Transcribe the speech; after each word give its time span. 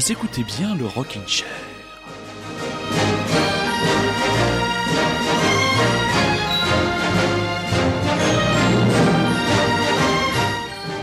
Vous 0.00 0.12
écoutez 0.12 0.44
bien 0.44 0.74
le 0.76 0.86
Rockin' 0.86 1.28
Chair. 1.28 1.69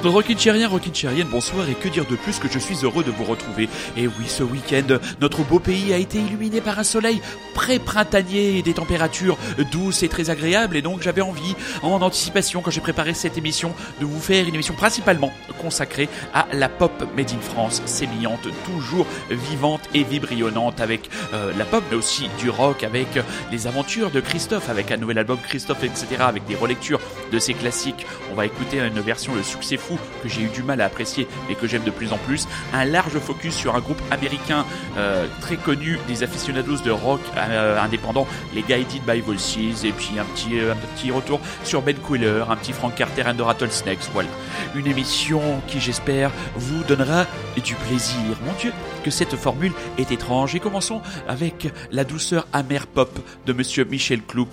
Rockin' 0.08 0.38
Chérien, 0.38 0.68
Rockin' 0.68 0.94
Chérienne, 0.94 1.28
bonsoir 1.30 1.70
et 1.70 1.74
que 1.74 1.90
dire 1.90 2.06
de 2.06 2.16
plus 2.16 2.40
que 2.40 2.48
je 2.50 2.60
suis 2.60 2.78
heureux 2.84 3.04
de 3.04 3.12
vous 3.12 3.24
retrouver. 3.24 3.70
Et 3.98 4.08
oui, 4.08 4.26
ce 4.28 4.44
week-end, 4.44 4.98
notre 5.22 5.44
beau 5.44 5.60
pays 5.60 5.94
a 5.94 5.98
été 5.98 6.20
illuminé 6.20 6.62
par 6.62 6.80
un 6.80 6.84
soleil 6.84 7.22
pré-printanier 7.54 8.60
et 8.60 8.62
des 8.62 8.74
températures 8.74 9.38
douces 9.72 10.04
et 10.04 10.10
très 10.10 10.30
agréables 10.30 10.78
et 10.78 10.82
donc 10.82 11.02
j'avais 11.02 11.22
envie, 11.22 11.56
en 11.82 12.02
anticipation 12.02 12.62
quand 12.62 12.72
j'ai 12.72 12.82
préparé 12.82 13.14
cette 13.14 13.38
émission, 13.38 13.74
de 14.00 14.06
vous 14.06 14.20
faire 14.20 14.48
une 14.48 14.54
émission 14.54 14.76
principalement 14.76 15.34
consacrée 15.62 16.10
à 16.34 16.48
la 16.54 16.70
pop 16.70 16.92
made 17.16 17.32
in 17.32 17.42
France, 17.42 17.82
sémillante, 17.86 18.48
toujours 18.66 19.08
vivante 19.30 19.82
et 19.94 20.04
vibrillonnante 20.04 20.80
avec 20.80 21.10
euh, 21.34 21.52
la 21.58 21.66
pop 21.66 21.84
mais 21.90 21.98
aussi 21.98 22.30
du 22.40 22.50
rock, 22.50 22.84
avec 22.84 23.08
les 23.52 23.68
aventures 23.68 24.12
de 24.12 24.22
Christophe, 24.22 24.70
avec 24.70 24.92
un 24.92 24.98
nouvel 24.98 25.18
album 25.18 25.38
Christophe, 25.42 25.84
etc., 25.84 26.06
avec 26.20 26.46
des 26.46 26.56
relectures 26.56 27.00
de 27.32 27.40
ses 27.40 27.54
classiques. 27.54 28.06
On 28.32 28.36
va 28.36 28.46
écouter 28.46 28.80
une 28.80 29.00
version 29.00 29.36
Le 29.36 29.44
Succès 29.44 29.78
Fou 29.78 29.98
que 30.24 30.30
j'ai 30.30 30.42
eu 30.42 30.50
du 30.50 30.64
mal 30.64 30.82
à 30.82 30.86
apprécier 30.86 31.28
mais 31.48 31.56
que 31.56 31.68
j'aime 31.68 31.84
de 31.84 31.92
plus 31.92 32.14
en 32.14 32.18
plus. 32.18 32.48
Un 32.74 32.86
large 32.86 33.18
focus 33.20 33.56
sur 33.56 33.76
un 33.76 33.80
groupe 33.80 34.02
américain 34.12 34.66
euh, 34.98 35.28
très 35.42 35.56
connu 35.56 36.00
des 36.08 36.24
aficionados 36.24 36.78
de 36.78 36.92
rock 36.92 37.22
euh, 37.38 37.80
indépendant, 37.80 38.28
les 38.54 38.62
Guided 38.62 39.04
by 39.08 39.22
Voices, 39.22 39.84
et 39.84 39.92
puis 39.92 40.20
un 40.20 40.26
petit, 40.26 40.60
euh, 40.60 40.74
un 40.74 40.96
petit 40.96 41.12
retour 41.12 41.40
sur 41.64 41.82
Ben 41.82 41.96
Quiller, 41.96 42.44
un 42.50 42.56
petit 42.56 42.74
Frank 42.74 42.96
Carter 42.96 43.24
and 43.28 43.36
the 43.36 43.42
Rattlesnakes. 43.42 44.10
Voilà. 44.14 44.30
Une 44.76 44.88
émission 44.88 45.42
qui, 45.68 45.80
j'espère, 45.80 46.32
vous 46.56 46.84
donnera 46.84 47.26
du 47.64 47.76
plaisir. 47.76 48.20
Mon 48.46 48.54
Dieu, 48.60 48.72
que 49.04 49.12
cette 49.12 49.36
formule 49.36 49.72
est 49.98 50.12
étrange. 50.12 50.56
Et 50.56 50.60
commençons 50.60 51.02
avec 51.28 51.70
la 51.92 52.04
douceur 52.04 52.48
amère 52.54 52.88
pop 52.88 53.20
de 53.46 53.54
monsieur 53.54 53.86
Michel 53.86 54.22
Cloup, 54.22 54.48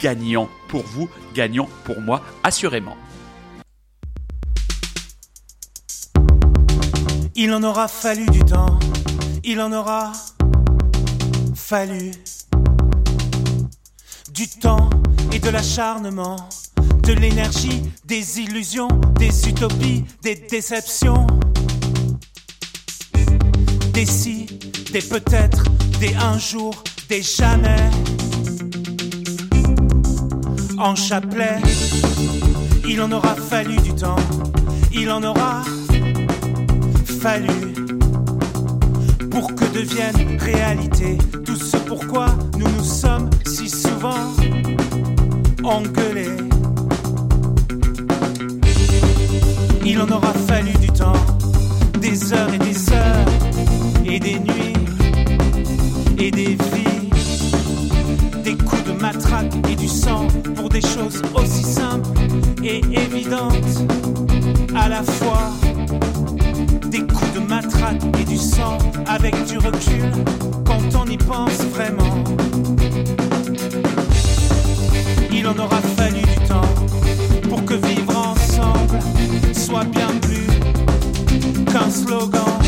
gagnant 0.00 0.48
pour 0.72 0.84
vous, 0.84 1.06
gagnant 1.34 1.68
pour 1.84 2.00
moi, 2.00 2.22
assurément. 2.42 2.96
Il 7.34 7.52
en 7.52 7.62
aura 7.62 7.88
fallu 7.88 8.24
du 8.30 8.38
temps, 8.38 8.78
il 9.44 9.60
en 9.60 9.70
aura 9.70 10.12
fallu 11.54 12.12
du 14.32 14.48
temps 14.48 14.88
et 15.30 15.40
de 15.40 15.50
l'acharnement, 15.50 16.36
de 17.02 17.12
l'énergie, 17.12 17.82
des 18.06 18.40
illusions, 18.40 18.88
des 19.18 19.46
utopies, 19.50 20.04
des 20.22 20.36
déceptions, 20.36 21.26
des 23.92 24.06
si, 24.06 24.46
des 24.90 25.02
peut-être, 25.02 25.64
des 26.00 26.14
un 26.14 26.38
jour, 26.38 26.82
des 27.10 27.20
jamais. 27.20 27.90
En 30.84 30.96
chapelet, 30.96 31.60
il 32.88 33.00
en 33.00 33.12
aura 33.12 33.36
fallu 33.36 33.76
du 33.76 33.94
temps, 33.94 34.16
il 34.92 35.08
en 35.12 35.22
aura 35.22 35.62
fallu 37.20 37.72
pour 39.30 39.54
que 39.54 39.64
devienne 39.72 40.40
réalité 40.40 41.18
tout 41.46 41.54
ce 41.54 41.76
pourquoi 41.76 42.26
nous 42.58 42.68
nous 42.68 42.82
sommes 42.82 43.30
si 43.46 43.68
souvent 43.68 44.26
engueulés. 45.62 46.36
Il 49.86 50.00
en 50.00 50.08
aura 50.08 50.32
fallu 50.48 50.72
du 50.80 50.88
temps, 50.88 51.24
des 52.00 52.32
heures 52.32 52.52
et 52.52 52.58
des 52.58 52.90
heures, 52.90 53.26
et 54.04 54.18
des 54.18 54.40
nuits, 54.40 54.74
et 56.18 56.32
des 56.32 56.56
vies, 56.56 56.91
matraque 59.02 59.52
et 59.68 59.74
du 59.74 59.88
sang 59.88 60.28
pour 60.54 60.68
des 60.68 60.80
choses 60.80 61.20
aussi 61.34 61.64
simples 61.64 62.08
et 62.62 62.80
évidentes 62.92 63.82
à 64.76 64.88
la 64.88 65.02
fois 65.02 65.50
des 66.88 67.00
coups 67.00 67.32
de 67.34 67.40
matraque 67.40 68.00
et 68.20 68.24
du 68.24 68.36
sang 68.36 68.78
avec 69.06 69.34
du 69.46 69.58
recul 69.58 70.08
quand 70.64 71.00
on 71.00 71.06
y 71.06 71.16
pense 71.16 71.64
vraiment. 71.74 72.14
Il 75.32 75.48
en 75.48 75.58
aura 75.58 75.80
fallu 75.96 76.22
du 76.22 76.46
temps 76.46 76.74
pour 77.48 77.64
que 77.64 77.74
vivre 77.74 78.16
ensemble 78.16 79.00
soit 79.52 79.84
bien 79.84 80.10
plus 80.20 80.46
qu'un 81.72 81.90
slogan 81.90 82.61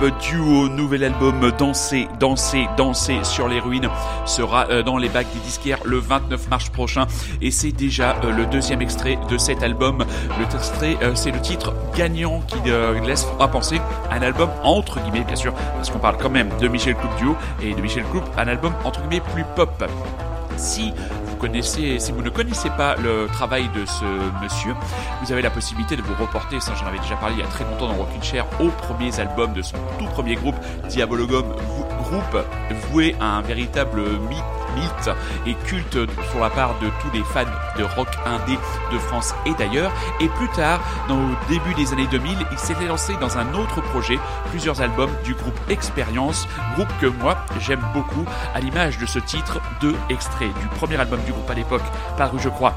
duo, 0.00 0.68
nouvel 0.68 1.04
album 1.04 1.50
Danser, 1.58 2.08
Danser, 2.18 2.68
Danser 2.76 3.22
sur 3.22 3.48
les 3.48 3.60
ruines 3.60 3.88
sera 4.26 4.66
euh, 4.70 4.82
dans 4.82 4.96
les 4.96 5.08
bacs 5.08 5.32
des 5.32 5.40
disquaires 5.40 5.78
le 5.84 5.98
29 5.98 6.48
mars 6.48 6.68
prochain 6.68 7.06
et 7.40 7.50
c'est 7.50 7.72
déjà 7.72 8.16
euh, 8.24 8.30
le 8.30 8.46
deuxième 8.46 8.82
extrait 8.82 9.18
de 9.28 9.38
cet 9.38 9.62
album. 9.62 10.04
Le 10.38 10.44
extrait, 10.44 10.96
euh, 11.02 11.12
c'est 11.14 11.30
le 11.30 11.40
titre 11.40 11.74
Gagnant 11.96 12.42
qui 12.46 12.56
laisse 13.06 13.26
à 13.40 13.48
penser 13.48 13.80
un 14.10 14.22
album 14.22 14.50
entre 14.62 15.00
guillemets 15.00 15.24
bien 15.24 15.36
sûr 15.36 15.52
parce 15.74 15.90
qu'on 15.90 15.98
parle 15.98 16.16
quand 16.18 16.30
même 16.30 16.50
de 16.60 16.68
Michel 16.68 16.94
Cloup 16.94 17.10
duo 17.18 17.36
et 17.62 17.74
de 17.74 17.80
Michel 17.80 18.04
Cloup, 18.04 18.22
un 18.36 18.48
album 18.48 18.72
entre 18.84 19.00
guillemets 19.02 19.24
plus 19.32 19.44
pop. 19.56 19.84
Si 20.56 20.92
connaissez, 21.44 21.98
si 21.98 22.10
vous 22.10 22.22
ne 22.22 22.30
connaissez 22.30 22.70
pas 22.70 22.96
le 22.96 23.26
travail 23.26 23.68
de 23.74 23.84
ce 23.84 24.04
monsieur, 24.42 24.72
vous 25.22 25.30
avez 25.30 25.42
la 25.42 25.50
possibilité 25.50 25.94
de 25.94 26.00
vous 26.00 26.14
reporter, 26.14 26.58
ça 26.58 26.72
j'en 26.74 26.86
avais 26.86 26.98
déjà 27.00 27.16
parlé 27.16 27.34
il 27.36 27.40
y 27.40 27.42
a 27.42 27.48
très 27.48 27.64
longtemps 27.64 27.88
dans 27.88 27.96
Rockin' 27.96 28.22
Chair, 28.22 28.46
aux 28.60 28.70
premiers 28.70 29.20
albums 29.20 29.52
de 29.52 29.60
son 29.60 29.76
tout 29.98 30.06
premier 30.06 30.36
groupe, 30.36 30.56
Diabologum, 30.88 31.44
groupe 32.02 32.46
voué 32.88 33.14
à 33.20 33.26
un 33.36 33.42
véritable 33.42 34.00
mythe 34.20 35.10
et 35.46 35.54
culte 35.66 35.98
sur 36.30 36.40
la 36.40 36.48
part 36.48 36.78
de 36.80 36.88
tous 37.02 37.10
les 37.12 37.22
fans 37.24 37.44
de 37.78 37.84
rock 37.84 38.08
indé 38.26 38.58
de 38.92 38.98
France 38.98 39.34
et 39.46 39.54
d'ailleurs. 39.54 39.92
Et 40.20 40.28
plus 40.28 40.48
tard, 40.50 40.80
dans 41.08 41.16
le 41.16 41.34
début 41.48 41.74
des 41.74 41.92
années 41.92 42.06
2000, 42.06 42.36
il 42.50 42.58
s'était 42.58 42.86
lancé 42.86 43.14
dans 43.20 43.38
un 43.38 43.54
autre 43.54 43.80
projet, 43.80 44.18
plusieurs 44.50 44.80
albums 44.80 45.10
du 45.24 45.34
groupe 45.34 45.58
Expérience, 45.68 46.46
groupe 46.74 46.92
que 47.00 47.06
moi 47.06 47.36
j'aime 47.60 47.84
beaucoup, 47.92 48.24
à 48.54 48.60
l'image 48.60 48.98
de 48.98 49.06
ce 49.06 49.18
titre, 49.18 49.60
deux 49.80 49.94
extraits 50.10 50.52
du 50.60 50.66
premier 50.78 50.96
album 50.96 51.20
du 51.24 51.32
groupe 51.32 51.50
à 51.50 51.54
l'époque, 51.54 51.84
paru 52.16 52.38
je 52.40 52.48
crois 52.48 52.74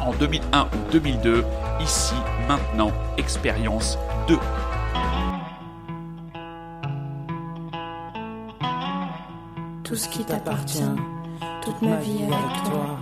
en 0.00 0.12
2001 0.12 0.62
ou 0.62 0.92
2002. 0.92 1.44
Ici, 1.80 2.14
maintenant, 2.48 2.92
Expérience 3.18 3.98
2. 4.28 4.38
tout 9.86 9.94
ce 9.94 10.08
qui 10.08 10.24
t'appartient, 10.24 10.82
toute 11.62 11.80
ma 11.80 11.96
vie 11.96 12.24
avec 12.24 12.64
toi. 12.64 12.98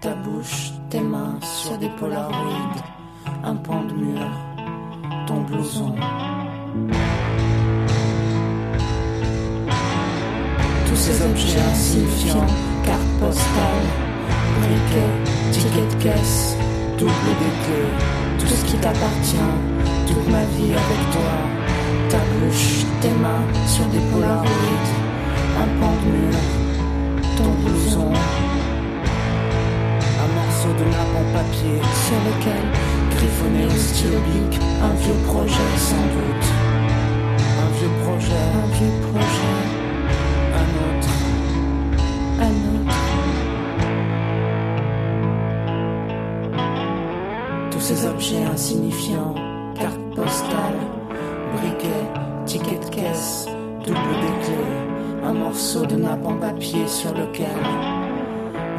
Ta 0.00 0.14
bouche, 0.14 0.70
tes 0.90 1.00
mains 1.00 1.40
sur 1.42 1.76
des 1.76 1.88
polaroïdes, 1.88 2.82
un 3.42 3.56
pan 3.56 3.82
de 3.82 3.94
mur, 3.94 4.20
ton 5.26 5.40
blouson. 5.40 5.92
Tous 10.86 10.96
ces 10.96 11.22
objets 11.24 11.60
insignifiants, 11.60 12.46
cartes 12.84 13.00
postales, 13.18 13.88
briquets, 14.60 15.50
tickets 15.50 15.96
de 15.96 16.02
caisse, 16.02 16.56
double 16.96 17.10
des 17.10 18.38
tout 18.38 18.46
ce 18.46 18.64
qui 18.66 18.76
t'appartient, 18.76 19.36
toute 20.06 20.28
ma 20.30 20.44
vie 20.44 20.74
avec 20.74 21.10
toi. 21.10 21.32
Ta 22.08 22.18
bouche, 22.18 22.84
tes 23.00 23.10
mains 23.10 23.66
sur 23.66 23.86
des 23.86 24.00
polaroïdes, 24.12 24.94
un 25.58 25.80
pan 25.80 25.92
de 26.04 26.10
mur, 26.12 26.38
ton 27.36 27.50
blouson. 27.64 28.12
Morceau 30.68 30.84
de 30.84 30.90
nappe 30.90 31.16
en 31.16 31.24
papier 31.32 31.80
sur 32.04 32.20
lequel 32.28 32.64
griffonné 33.16 33.62
au 33.64 33.70
stylo 33.70 34.18
bic 34.20 34.52
un 34.82 34.94
vieux 34.94 35.18
projet 35.26 35.70
sans 35.76 36.06
doute. 36.14 36.48
Un 37.62 37.70
vieux 37.78 37.94
projet, 38.04 38.44
Un 38.54 38.66
vieux 38.76 38.96
projet, 39.12 39.58
un 40.60 40.68
autre. 40.84 41.12
un 42.40 42.54
autre. 42.74 42.98
Tous 47.70 47.80
ces 47.80 48.06
objets 48.06 48.44
insignifiants, 48.44 49.34
cartes 49.74 50.08
postales, 50.14 50.84
briquets, 51.56 52.08
tickets 52.44 52.84
de 52.84 52.94
caisse, 52.94 53.46
double 53.86 54.16
des 54.20 55.26
un 55.26 55.32
morceau 55.32 55.84
de 55.86 55.96
nappe 55.96 56.26
en 56.26 56.34
papier 56.34 56.86
sur 56.86 57.12
lequel, 57.12 57.48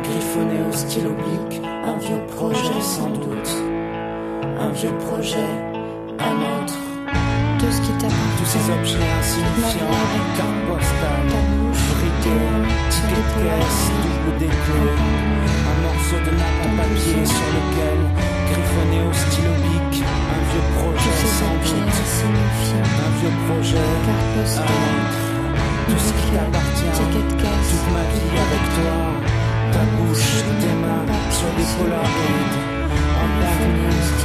griffonné 0.04 0.60
au 0.68 0.72
stylo 0.72 1.12
bic, 1.12 1.59
un 1.90 1.98
vieux 1.98 2.22
projet 2.36 2.82
sans 2.82 3.10
doute. 3.10 3.52
Un 4.60 4.70
vieux 4.70 4.96
projet, 5.08 5.50
un 6.20 6.36
autre. 6.54 6.78
Tout 7.60 7.72
ce 7.72 7.82
qui 7.82 7.94
Tous 7.98 8.02
t'appartient. 8.02 8.46
ces 8.46 8.66
objets 8.78 9.06
insignifiants, 9.20 9.96
Ta 10.38 11.42
bouche, 11.50 11.86
briquets, 11.92 12.50
tickets 12.94 13.18
de 13.18 13.42
caisse, 13.42 13.84
double 14.04 14.38
des 14.38 14.54
clés. 14.64 14.98
Un 15.72 15.78
morceau 15.86 16.20
de 16.26 16.32
nappe 16.40 16.62
en 16.66 16.72
papier 16.78 17.26
sur 17.36 17.50
lequel, 17.58 18.00
griffonné 18.50 19.00
au 19.10 19.14
stylo 19.22 19.54
bic, 19.66 19.94
un 20.36 20.42
vieux 20.50 20.68
tous 20.70 20.78
projet 20.78 21.18
sans 21.40 21.58
doute. 21.66 21.98
Un 23.06 23.12
vieux 23.18 23.36
projet, 23.48 23.90
un 24.38 24.62
autre. 24.62 25.22
Tout 25.90 26.02
ce 26.06 26.12
qui 26.14 26.28
t'appartient, 26.38 26.92
ticket 26.98 27.26
de 27.30 27.42
caisse, 27.42 27.70
toute 27.72 27.88
ma 27.94 28.06
vie 28.14 28.36
avec 28.46 28.64
toi. 28.78 29.39
Ta 29.72 29.84
bouche, 29.96 30.44
tes 30.62 30.76
mains 30.82 31.06
sur 31.32 31.50
des 31.58 31.68
polaroïdes. 31.78 32.60
En 33.22 33.28
bic, 33.38 34.20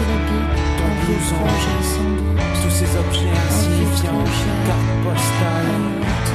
ton 0.78 0.90
blouson. 1.00 1.42
tous 2.62 2.70
ces 2.70 2.90
objets 2.96 3.34
insignifiants, 3.46 4.24
cartes 4.66 4.94
postales, 5.04 5.76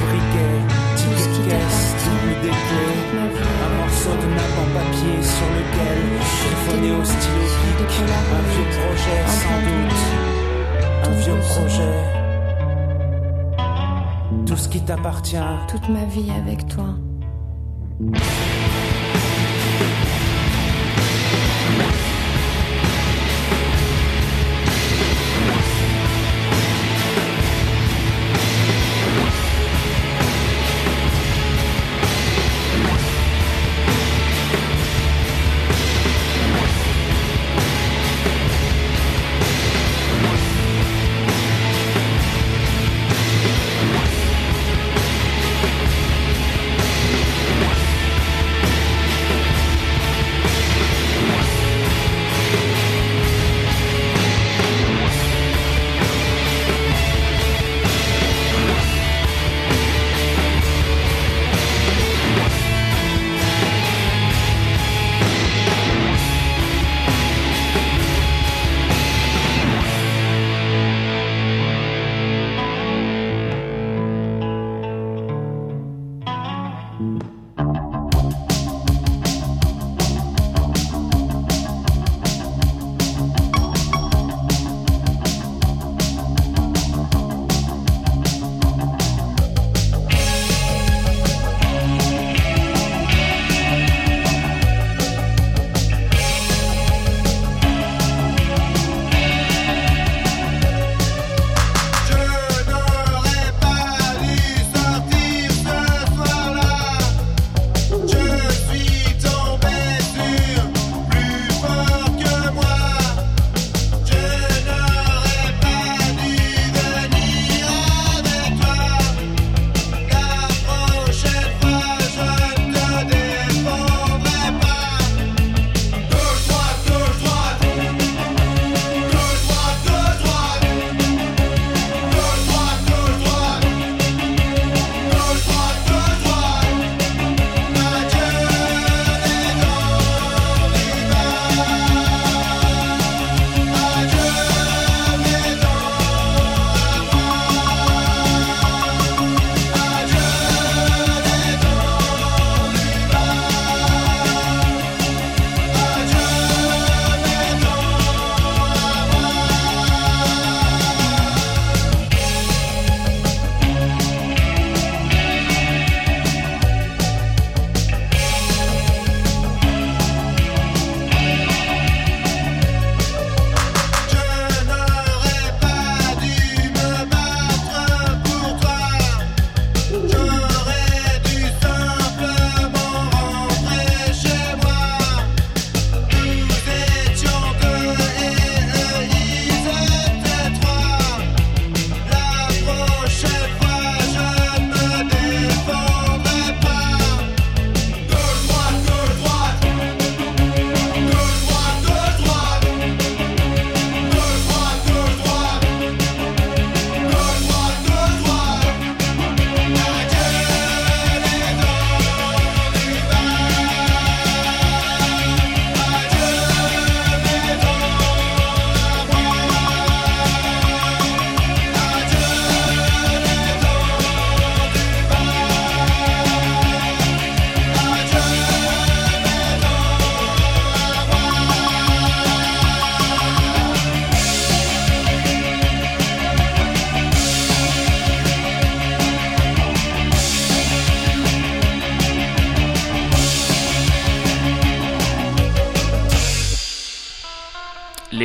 briquets, 0.06 0.62
tickets 0.96 1.48
caisse, 1.48 1.84
double 2.04 2.34
des. 2.42 2.54
Un 3.20 3.70
morceau 3.78 4.14
de 4.22 4.28
nappe 4.36 4.58
en 4.62 4.68
papier 4.78 5.16
sur 5.22 5.48
lequel, 5.56 6.00
griffonné 6.42 6.90
au 6.92 7.04
stylo 7.04 7.44
bic, 7.62 7.92
un 8.08 8.44
vieux 8.52 8.68
projet 8.78 9.20
sans 9.42 9.60
doute. 9.66 10.02
Un 11.04 11.14
vieux 11.22 11.40
projet. 11.48 12.20
Tout 14.46 14.56
ce 14.56 14.68
qui 14.68 14.80
t'appartient. 14.80 15.36
Toute 15.68 15.88
ma 15.88 16.04
vie 16.04 16.30
avec 16.30 16.66
toi. 16.68 16.94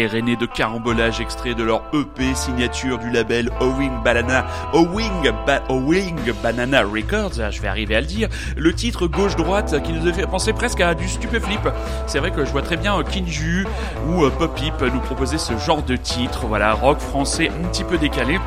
Air 0.06 0.38
de 0.38 0.46
carambolage 0.46 1.20
extrait 1.20 1.56
de 1.56 1.64
leur 1.64 1.84
EP 1.94 2.36
signature 2.36 3.00
du 3.00 3.10
label 3.10 3.50
Owing 3.60 4.04
Banana, 4.04 4.46
Owing, 4.74 5.32
ba 5.46 5.64
Owing 5.70 6.32
Banana 6.44 6.84
Records, 6.84 7.40
ah, 7.42 7.50
je 7.50 7.62
vais 7.62 7.68
arriver 7.68 7.96
à 7.96 8.02
le 8.02 8.08
dire, 8.08 8.30
le 8.56 8.74
titre 8.74 9.08
gauche-droite 9.08 9.82
qui 9.84 9.94
nous 9.94 10.08
a 10.08 10.14
fait 10.14 10.28
penser 10.28 10.54
presque 10.54 10.82
à 10.82 10.94
du 10.94 11.08
stupeflip. 11.08 11.68
C'est 12.08 12.20
vrai 12.20 12.32
que 12.32 12.46
je 12.46 12.52
vois 12.52 12.62
très 12.62 12.78
bien 12.78 13.02
Kinju 13.04 13.66
ou 14.08 14.30
Pop 14.30 14.60
Hip 14.62 14.84
nous 14.94 15.00
proposer 15.00 15.38
ce 15.38 15.58
genre 15.58 15.84
de 15.84 15.96
titre, 15.96 16.46
voilà, 16.46 16.74
rock 16.74 17.00
français 17.00 17.50
un 17.50 17.68
petit 17.68 17.84
peu 17.84 17.98
décalé 17.98 18.40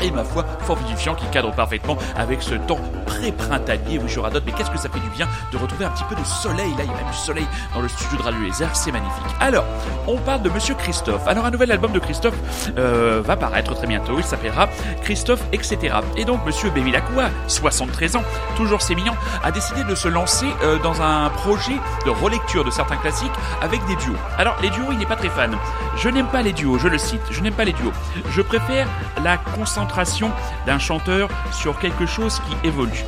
et 0.00 0.10
ma 0.10 0.24
foi 0.24 0.44
fort 0.60 0.76
vivifiant 0.76 1.14
qui 1.14 1.26
cadre 1.26 1.52
parfaitement 1.52 1.96
avec 2.16 2.42
ce 2.42 2.54
temps 2.54 2.80
pré-printanier. 3.06 3.98
Oui, 3.98 4.08
je 4.08 4.20
radote, 4.20 4.44
mais 4.46 4.52
qu'est-ce 4.52 4.70
que 4.70 4.78
ça 4.78 4.88
fait 4.88 5.00
du 5.00 5.10
bien 5.10 5.26
de 5.52 5.56
retrouver 5.56 5.84
un 5.84 5.90
petit 5.90 6.04
peu 6.04 6.14
de 6.14 6.24
soleil. 6.24 6.70
Là, 6.76 6.84
il 6.84 6.90
y 6.90 7.06
a 7.06 7.10
du 7.10 7.16
soleil 7.16 7.46
dans 7.74 7.80
le 7.80 7.88
studio 7.88 8.18
de 8.18 8.22
Radio 8.22 8.40
Lézard, 8.40 8.74
c'est 8.76 8.92
magnifique. 8.92 9.26
Alors, 9.40 9.64
on 10.06 10.16
parle 10.18 10.42
de 10.42 10.50
Monsieur 10.50 10.74
Christophe. 10.74 11.26
Alors, 11.26 11.44
un 11.46 11.50
nouvel 11.50 11.72
album 11.72 11.92
de 11.92 11.98
Christophe 11.98 12.36
euh, 12.76 13.22
va 13.24 13.36
paraître 13.36 13.74
très 13.74 13.86
bientôt. 13.86 14.14
Il 14.18 14.24
s'appellera 14.24 14.68
Christophe, 15.02 15.42
etc. 15.52 15.96
Et 16.16 16.24
donc, 16.24 16.44
Monsieur 16.46 16.70
Bévilacqua, 16.70 17.30
73 17.46 18.16
ans, 18.16 18.22
toujours 18.56 18.82
sémillant, 18.82 19.16
a 19.42 19.50
décidé 19.50 19.84
de 19.84 19.94
se 19.94 20.08
lancer 20.08 20.46
euh, 20.62 20.78
dans 20.82 21.02
un 21.02 21.30
projet 21.30 21.76
de 22.04 22.10
relecture 22.10 22.64
de 22.64 22.70
certains 22.70 22.96
classiques 22.96 23.32
avec 23.62 23.84
des 23.86 23.96
duos. 23.96 24.16
Alors, 24.38 24.56
les 24.62 24.70
duos, 24.70 24.92
il 24.92 24.98
n'est 24.98 25.06
pas 25.06 25.16
très 25.16 25.30
fan. 25.30 25.56
Je 25.96 26.08
n'aime 26.08 26.28
pas 26.28 26.42
les 26.42 26.52
duos, 26.52 26.78
je 26.78 26.88
le 26.88 26.98
cite, 26.98 27.20
je 27.30 27.40
n'aime 27.40 27.54
pas 27.54 27.64
les 27.64 27.72
duos. 27.72 27.92
Je 28.30 28.42
préfère 28.42 28.86
la 29.22 29.36
concentration 29.36 29.87
d'un 30.66 30.78
chanteur 30.78 31.28
sur 31.52 31.78
quelque 31.78 32.06
chose 32.06 32.40
qui 32.40 32.68
évolue. 32.68 33.04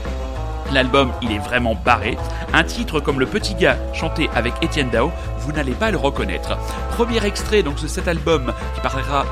L'album, 0.72 1.10
il 1.20 1.32
est 1.32 1.38
vraiment 1.38 1.74
barré. 1.74 2.16
Un 2.52 2.62
titre 2.62 3.00
comme 3.00 3.18
Le 3.18 3.26
Petit 3.26 3.54
Gars, 3.54 3.76
chanté 3.92 4.30
avec 4.34 4.54
Étienne 4.62 4.90
Dao, 4.90 5.10
vous 5.40 5.52
n'allez 5.52 5.72
pas 5.72 5.90
le 5.90 5.96
reconnaître. 5.96 6.56
Premier 6.90 7.24
extrait 7.24 7.62
donc 7.62 7.80
de 7.82 7.88
cet 7.88 8.06
album 8.08 8.52
qui 8.74 8.80
paraîtra, 8.80 9.24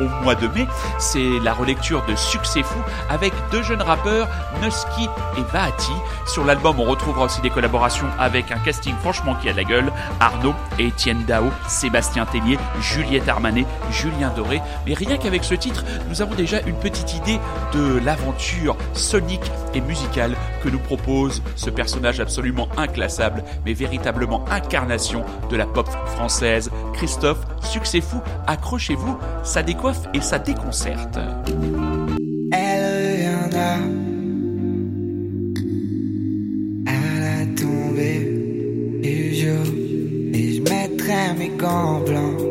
au 0.00 0.22
mois 0.22 0.34
de 0.34 0.46
mai, 0.48 0.66
c'est 0.98 1.40
la 1.42 1.52
relecture 1.52 2.04
de 2.06 2.14
Succès 2.14 2.62
Fou 2.62 2.78
avec 3.08 3.32
deux 3.50 3.62
jeunes 3.62 3.82
rappeurs, 3.82 4.28
Nusky 4.62 5.08
et 5.38 5.42
Vahati. 5.52 5.92
Sur 6.26 6.44
l'album, 6.44 6.78
on 6.78 6.84
retrouvera 6.84 7.24
aussi 7.24 7.40
des 7.40 7.50
collaborations 7.50 8.06
avec 8.18 8.52
un 8.52 8.58
casting 8.58 8.94
franchement 9.00 9.34
qui 9.36 9.48
a 9.48 9.52
la 9.52 9.64
gueule, 9.64 9.90
Arnaud 10.20 10.54
Étienne 10.78 11.24
Dao, 11.24 11.50
Sébastien 11.66 12.26
Tellier, 12.26 12.58
Juliette 12.80 13.28
Armanet, 13.28 13.66
Julien 13.90 14.30
Doré. 14.36 14.60
Mais 14.86 14.94
rien 14.94 15.16
qu'avec 15.16 15.44
ce 15.44 15.54
titre, 15.54 15.84
nous 16.08 16.22
avons 16.22 16.34
déjà 16.34 16.60
une 16.66 16.76
petite 16.76 17.14
idée 17.14 17.40
de 17.72 17.98
l'aventure 18.04 18.76
sonique 18.92 19.50
et 19.74 19.80
musicale 19.80 20.35
que 20.62 20.68
nous 20.68 20.78
propose 20.78 21.42
ce 21.54 21.70
personnage 21.70 22.20
absolument 22.20 22.68
inclassable, 22.76 23.42
mais 23.64 23.72
véritablement 23.72 24.44
incarnation 24.50 25.24
de 25.50 25.56
la 25.56 25.66
pop 25.66 25.88
française. 26.06 26.70
Christophe, 26.94 27.46
succès 27.60 28.00
fou, 28.00 28.20
accrochez-vous, 28.46 29.18
ça 29.42 29.62
décoiffe 29.62 30.02
et 30.14 30.20
ça 30.20 30.38
déconcerte. 30.38 31.18
Elle 32.52 33.16
à 36.86 37.20
la 37.20 37.46
tombée 37.56 38.20
du 39.02 39.48
et 40.32 40.54
je 40.54 40.62
mettrai 40.62 41.34
mes 41.38 41.48
gants 41.56 42.00
blancs. 42.00 42.45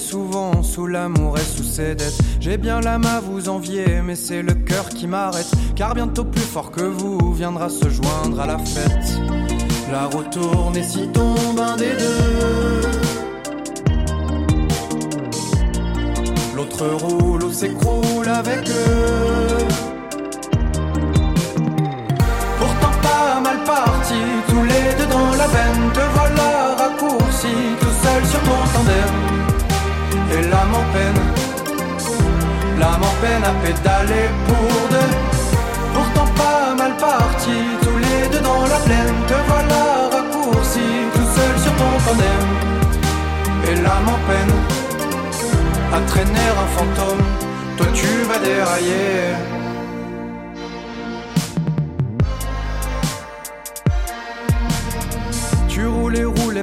Souvent 0.00 0.62
sous 0.62 0.86
l'amour 0.86 1.38
et 1.38 1.56
sous 1.56 1.62
ses 1.62 1.94
dettes. 1.94 2.18
J'ai 2.40 2.56
bien 2.56 2.80
l'âme 2.80 3.04
à 3.04 3.20
vous 3.20 3.48
envier, 3.48 4.00
mais 4.04 4.16
c'est 4.16 4.42
le 4.42 4.54
cœur 4.54 4.88
qui 4.88 5.06
m'arrête. 5.06 5.50
Car 5.76 5.94
bientôt 5.94 6.24
plus 6.24 6.40
fort 6.40 6.70
que 6.70 6.82
vous 6.82 7.32
viendra 7.32 7.68
se 7.68 7.88
joindre 7.88 8.40
à 8.40 8.46
la 8.46 8.58
fête. 8.58 9.20
La 9.92 10.06
roue 10.06 10.24
tourne 10.24 10.76
et 10.76 10.82
s'y 10.82 11.06
tombe 11.08 11.60
un 11.60 11.76
des 11.76 11.92
deux. 11.92 12.80
L'autre 16.56 16.86
roule 16.86 17.44
ou 17.44 17.52
s'écroule 17.52 18.28
avec 18.28 18.68
eux. 18.68 19.66
Pourtant 22.58 22.96
pas 23.02 23.40
mal 23.40 23.62
parti, 23.64 24.20
tous 24.48 24.64
les 24.64 24.94
deux 24.98 25.10
dans 25.10 25.30
la 25.36 25.46
veine. 25.46 25.92
Te 25.92 26.00
voilà 26.14 26.76
raccourci, 26.76 27.54
tout 27.80 27.96
seul 28.02 28.24
sur 28.26 28.40
ton 28.40 28.78
tandem. 28.78 29.29
Et 30.32 30.42
l'âme 30.42 30.74
en 30.74 30.86
peine, 30.94 31.20
l'âme 32.78 33.02
en 33.02 33.14
peine 33.22 33.44
à 33.44 33.52
pédaler 33.64 34.28
pour 34.46 34.88
deux. 34.90 35.12
Pourtant 35.94 36.30
pas 36.36 36.74
mal 36.76 36.96
parti, 36.96 37.56
tous 37.82 37.98
les 37.98 38.28
deux 38.32 38.40
dans 38.40 38.62
la 38.62 38.78
plaine. 38.86 39.14
Te 39.26 39.34
voilà 39.48 40.08
raccourci, 40.14 40.88
tout 41.14 41.28
seul 41.36 41.54
sur 41.64 41.72
ton 41.80 41.92
tandem. 42.06 42.46
Et 43.68 43.74
l'âme 43.74 44.08
en 44.16 44.20
peine 44.28 44.54
à 45.92 46.00
traîner 46.10 46.48
un 46.62 46.68
fantôme. 46.76 47.24
Toi 47.76 47.86
tu 47.92 48.06
vas 48.28 48.38
dérailler. 48.38 49.59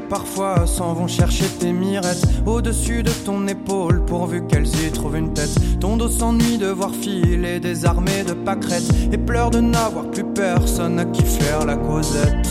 Parfois 0.01 0.65
s'en 0.67 0.93
vont 0.93 1.07
chercher 1.07 1.45
tes 1.59 1.71
mirettes 1.71 2.25
au-dessus 2.45 3.03
de 3.03 3.11
ton 3.25 3.47
épaule 3.47 4.03
pourvu 4.05 4.45
qu'elles 4.47 4.67
y 4.67 4.91
trouvent 4.91 5.17
une 5.17 5.33
tête. 5.33 5.55
Ton 5.79 5.97
dos 5.97 6.09
s'ennuie 6.09 6.57
de 6.57 6.67
voir 6.67 6.91
filer 6.93 7.59
des 7.59 7.85
armées 7.85 8.23
de 8.27 8.33
pâquerettes 8.33 8.91
et 9.11 9.17
pleure 9.17 9.51
de 9.51 9.59
n'avoir 9.59 10.09
plus 10.11 10.23
personne 10.23 10.99
à 10.99 11.05
qui 11.05 11.23
faire 11.23 11.65
la 11.65 11.75
causette. 11.75 12.47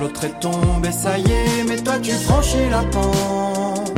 L'autre 0.00 0.24
est 0.24 0.40
tombé, 0.40 0.90
ça 0.92 1.18
y 1.18 1.22
est, 1.22 1.64
mais 1.68 1.76
toi 1.76 1.98
tu 2.00 2.12
franchis 2.12 2.68
la 2.70 2.82
pente. 2.84 3.92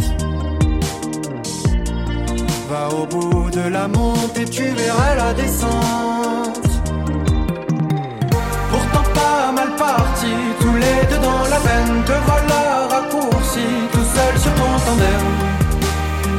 Va 2.69 2.89
au 2.89 3.07
bout 3.07 3.51
de 3.51 3.69
la 3.69 3.87
montée, 3.87 4.45
tu 4.45 4.63
verras 4.63 5.15
la 5.15 5.35
descente. 5.35 6.52
Mal 9.55 9.71
parti, 9.77 10.33
tous 10.61 10.77
les 10.83 10.99
deux 11.11 11.23
dans 11.29 11.45
la 11.53 11.59
veine. 11.67 12.03
Te 12.07 12.17
voilà 12.27 12.61
raccourci, 12.95 13.67
tout 13.93 14.07
seul 14.15 14.35
sur 14.43 14.55
ton 14.55 14.73
tandem. 14.85 15.25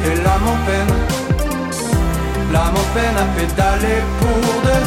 Et 0.08 0.16
l'âme 0.24 0.48
en 0.54 0.60
peine, 0.68 0.96
l'âme 2.54 2.78
en 2.84 2.88
peine 2.96 3.18
à 3.24 3.28
pédaler 3.38 4.00
pour 4.20 4.42
deux. 4.68 4.86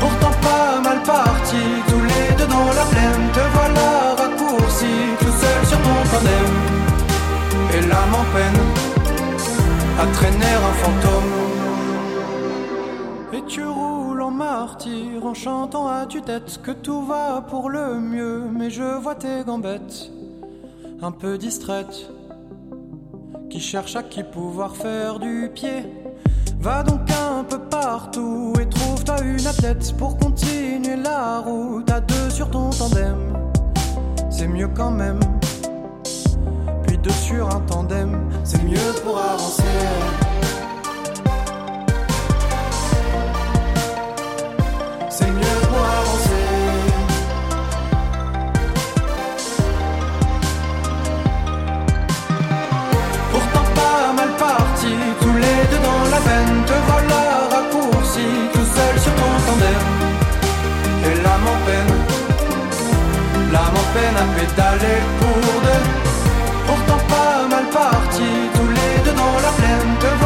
Pourtant 0.00 0.34
pas 0.46 0.80
mal 0.88 1.00
parti, 1.02 1.62
tous 1.88 2.04
les 2.10 2.26
deux 2.38 2.48
dans 2.56 2.70
la 2.78 2.84
plaine. 2.92 3.24
Te 3.36 3.44
voilà 3.56 3.88
raccourci, 4.22 4.92
tout 5.20 5.36
seul 5.42 5.60
sur 5.70 5.80
ton 5.86 5.98
tandem. 6.12 6.50
Et 7.74 7.82
l'âme 7.90 8.14
en 8.22 8.26
peine 8.34 8.60
à 10.02 10.06
traîner 10.16 10.54
un 10.68 10.74
fantôme. 10.82 11.32
Et 13.34 13.42
tu 13.46 13.64
roules 13.64 13.85
martyr 14.36 15.24
en 15.24 15.32
chantant 15.32 15.88
à 15.88 16.04
tue-tête 16.04 16.60
que 16.62 16.70
tout 16.70 17.02
va 17.06 17.40
pour 17.40 17.70
le 17.70 17.98
mieux, 17.98 18.42
mais 18.52 18.68
je 18.68 18.98
vois 18.98 19.14
tes 19.14 19.42
gambettes 19.44 20.10
un 21.02 21.10
peu 21.10 21.38
distraites 21.38 22.10
qui 23.48 23.60
cherchent 23.60 23.96
à 23.96 24.02
qui 24.02 24.22
pouvoir 24.22 24.76
faire 24.76 25.18
du 25.18 25.50
pied. 25.54 25.84
Va 26.60 26.82
donc 26.82 27.00
un 27.10 27.44
peu 27.44 27.58
partout 27.58 28.52
et 28.60 28.68
trouve-toi 28.68 29.22
une 29.22 29.46
athlète 29.46 29.94
pour 29.96 30.18
continuer 30.18 30.96
la 30.96 31.38
route 31.38 31.90
à 31.90 32.00
deux 32.00 32.30
sur 32.30 32.50
ton 32.50 32.70
tandem. 32.70 33.50
C'est 34.30 34.48
mieux 34.48 34.68
quand 34.68 34.90
même. 34.90 35.20
Puis 36.86 36.98
deux 36.98 37.10
sur 37.10 37.54
un 37.54 37.60
tandem, 37.60 38.20
c'est 38.44 38.62
mieux 38.62 38.92
pour 39.02 39.18
avancer. 39.18 40.25
C'est 45.18 45.30
mieux 45.30 45.58
pour 45.70 45.78
avancer. 45.78 46.46
Pourtant 53.32 53.66
pas 53.74 54.12
mal 54.14 54.28
parti, 54.38 54.92
tous 55.22 55.36
les 55.44 55.58
deux 55.70 55.82
dans 55.88 56.04
la 56.12 56.20
veine. 56.26 56.56
Te 56.66 56.76
voilà 56.88 57.22
raccourci, 57.50 58.26
tout 58.52 58.68
seul 58.76 58.94
sur 59.00 59.14
ton 59.20 59.32
tandem. 59.46 59.86
Et 61.08 61.14
l'âme 61.22 61.48
en 61.54 61.58
peine, 61.64 61.94
l'âme 63.52 63.76
en 63.82 63.86
peine 63.94 64.16
à 64.22 64.26
pédaler 64.36 65.00
pour 65.18 65.38
deux. 65.66 65.84
Pourtant 66.66 67.02
pas 67.08 67.48
mal 67.48 67.64
parti, 67.70 68.28
tous 68.54 68.68
les 68.68 69.02
deux 69.04 69.16
dans 69.16 69.36
la 69.46 69.52
plaine. 69.56 70.25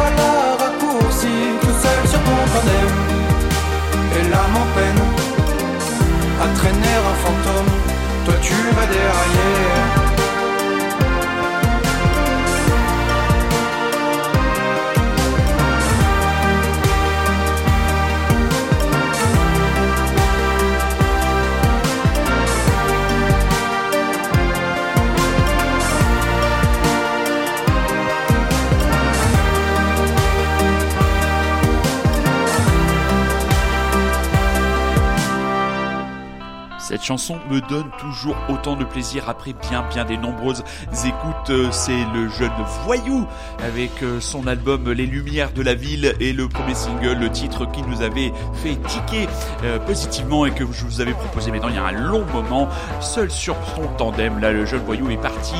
Chanson 37.11 37.39
me 37.49 37.59
donne 37.59 37.89
toujours 37.99 38.37
autant 38.47 38.77
de 38.77 38.85
plaisir 38.85 39.27
après 39.27 39.51
bien 39.51 39.83
bien 39.89 40.05
des 40.05 40.15
nombreuses 40.15 40.63
écoutes. 40.93 41.49
Euh, 41.49 41.67
C'est 41.71 42.05
le 42.13 42.29
jeune 42.29 42.53
voyou 42.85 43.27
avec 43.61 44.01
euh, 44.01 44.21
son 44.21 44.47
album 44.47 44.89
Les 44.89 45.07
Lumières 45.07 45.51
de 45.51 45.61
la 45.61 45.73
Ville 45.73 46.15
et 46.21 46.31
le 46.31 46.47
premier 46.47 46.73
single, 46.73 47.17
le 47.19 47.29
titre 47.29 47.69
qui 47.69 47.81
nous 47.81 48.01
avait 48.01 48.31
fait 48.63 48.77
tiquer 48.87 49.27
euh, 49.65 49.77
positivement 49.79 50.45
et 50.45 50.51
que 50.51 50.63
je 50.71 50.85
vous 50.85 51.01
avais 51.01 51.11
proposé 51.11 51.51
maintenant 51.51 51.67
il 51.67 51.75
y 51.75 51.79
a 51.79 51.85
un 51.85 51.91
long 51.91 52.23
moment, 52.31 52.69
seul 53.01 53.29
sur 53.29 53.57
son 53.75 53.87
tandem. 53.97 54.39
Là, 54.39 54.53
le 54.53 54.65
jeune 54.65 54.83
voyou 54.85 55.09
est 55.09 55.17
parti 55.17 55.55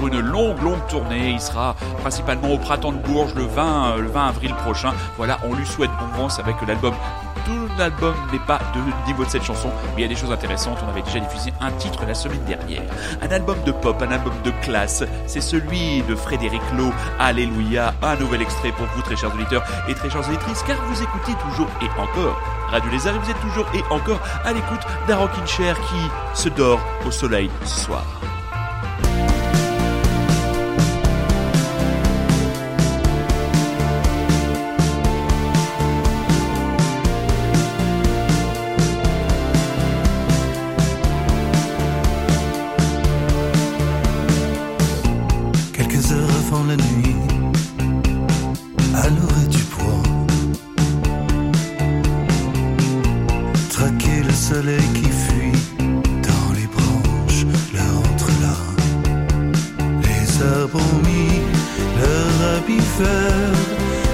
pour 0.00 0.08
une 0.08 0.20
longue 0.20 0.60
longue 0.62 0.86
tournée. 0.88 1.30
Il 1.30 1.40
sera 1.40 1.76
principalement 2.00 2.54
au 2.54 2.58
printemps 2.58 2.92
de 2.92 2.98
Bourges 2.98 3.34
le 3.34 3.44
20 3.44 3.90
euh, 3.90 3.98
le 3.98 4.08
20 4.08 4.28
avril 4.28 4.54
prochain. 4.54 4.92
Voilà, 5.18 5.38
on 5.44 5.54
lui 5.54 5.66
souhaite 5.66 5.90
bon 6.00 6.26
vent 6.26 6.38
avec 6.38 6.56
l'album 6.66 6.94
tout 7.80 7.84
l'album 7.84 8.14
n'est 8.32 8.38
pas 8.40 8.60
de 8.74 9.06
niveau 9.06 9.24
de 9.24 9.30
cette 9.30 9.42
chanson, 9.42 9.70
mais 9.94 9.98
il 9.98 10.02
y 10.02 10.04
a 10.04 10.08
des 10.08 10.16
choses 10.16 10.32
intéressantes. 10.32 10.78
On 10.84 10.88
avait 10.88 11.02
déjà 11.02 11.18
diffusé 11.18 11.52
un 11.60 11.70
titre 11.72 12.04
la 12.06 12.14
semaine 12.14 12.44
dernière. 12.44 12.82
Un 13.22 13.28
album 13.30 13.56
de 13.64 13.72
pop, 13.72 13.96
un 14.02 14.10
album 14.10 14.34
de 14.44 14.50
classe. 14.62 15.02
C'est 15.26 15.40
celui 15.40 16.02
de 16.02 16.14
Frédéric 16.14 16.62
Lowe. 16.76 16.92
Alléluia. 17.18 17.94
Un 18.02 18.16
nouvel 18.16 18.42
extrait 18.42 18.72
pour 18.72 18.86
vous, 18.94 19.02
très 19.02 19.16
chers 19.16 19.34
auditeurs 19.34 19.64
et 19.88 19.94
très 19.94 20.10
chères 20.10 20.28
auditrices, 20.28 20.62
car 20.66 20.76
vous 20.86 21.02
écoutez 21.02 21.32
toujours 21.48 21.68
et 21.80 22.00
encore 22.00 22.38
Radio 22.68 22.90
Lézard 22.90 23.16
et 23.16 23.18
vous 23.18 23.30
êtes 23.30 23.40
toujours 23.40 23.66
et 23.74 23.82
encore 23.90 24.20
à 24.44 24.52
l'écoute 24.52 24.86
d'un 25.08 25.16
rockin' 25.16 25.46
chair 25.46 25.76
qui 25.80 26.40
se 26.40 26.48
dort 26.50 26.80
au 27.06 27.10
soleil 27.10 27.50
ce 27.64 27.80
soir. 27.80 28.04
soleil 54.50 54.88
qui 54.94 55.10
fuit 55.24 55.58
dans 56.28 56.48
les 56.58 56.68
branches, 56.76 57.42
là 57.72 57.86
entre 58.08 58.30
là. 58.44 58.58
Les 60.06 60.26
arbres 60.58 60.80
ont 60.92 61.00
mis 61.08 61.32
leur 62.00 62.32
habit 62.54 62.84
vert, 62.98 63.58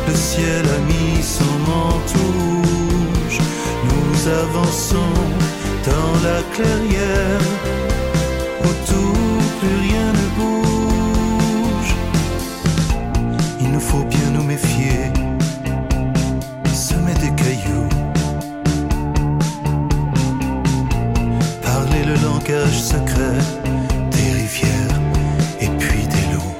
le 0.08 0.14
ciel 0.14 0.64
a 0.76 0.80
mis 0.90 1.22
son 1.38 1.54
manteau. 1.70 2.34
Nous 3.90 4.14
avançons 4.44 5.16
dans 5.90 6.12
la 6.26 6.38
clairière, 6.54 7.46
autour 8.70 9.38
plus 9.58 9.78
rien 9.88 10.08
ne 10.20 10.26
bouge. 10.38 11.94
Il 13.62 13.68
nous 13.72 13.84
faut 13.90 14.04
bien 14.14 14.28
nous 14.34 14.44
méfier 14.44 15.15
langage 22.48 22.80
secret 22.80 23.38
des 24.10 24.32
rivières 24.38 25.00
et 25.60 25.68
puis 25.78 26.02
des 26.06 26.34
loups. 26.34 26.56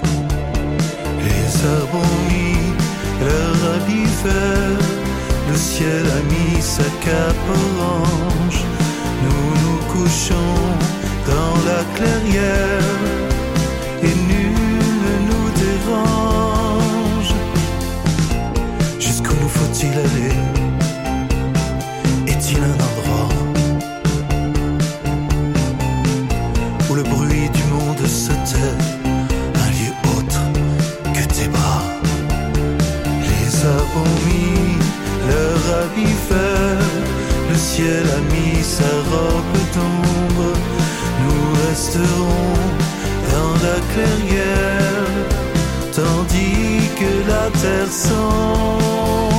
Les 1.23 1.67
arbres 1.67 1.97
ont 1.97 2.31
mis 2.31 2.57
leur 3.21 3.75
habit 3.75 4.09
vert, 4.25 4.87
le 5.51 5.57
ciel 5.57 6.05
a 6.07 6.23
mis 6.33 6.61
sa 6.61 6.85
cape 7.05 7.49
orange. 7.49 8.61
Nous 9.23 9.51
nous 9.63 9.79
couchons 9.93 10.57
dans 11.27 11.57
la 11.69 11.83
clairière 11.95 12.96
elle 37.87 38.11
a 38.19 38.23
mis 38.33 38.63
sa 38.63 38.93
robe 39.11 39.59
d'ombre, 39.75 40.51
nous 41.23 41.45
resterons 41.69 42.57
dans 43.33 43.55
la 43.67 43.79
clairière, 43.93 45.09
tandis 45.93 46.89
que 46.99 47.13
la 47.31 47.45
terre 47.61 47.93
sombre. 47.93 49.36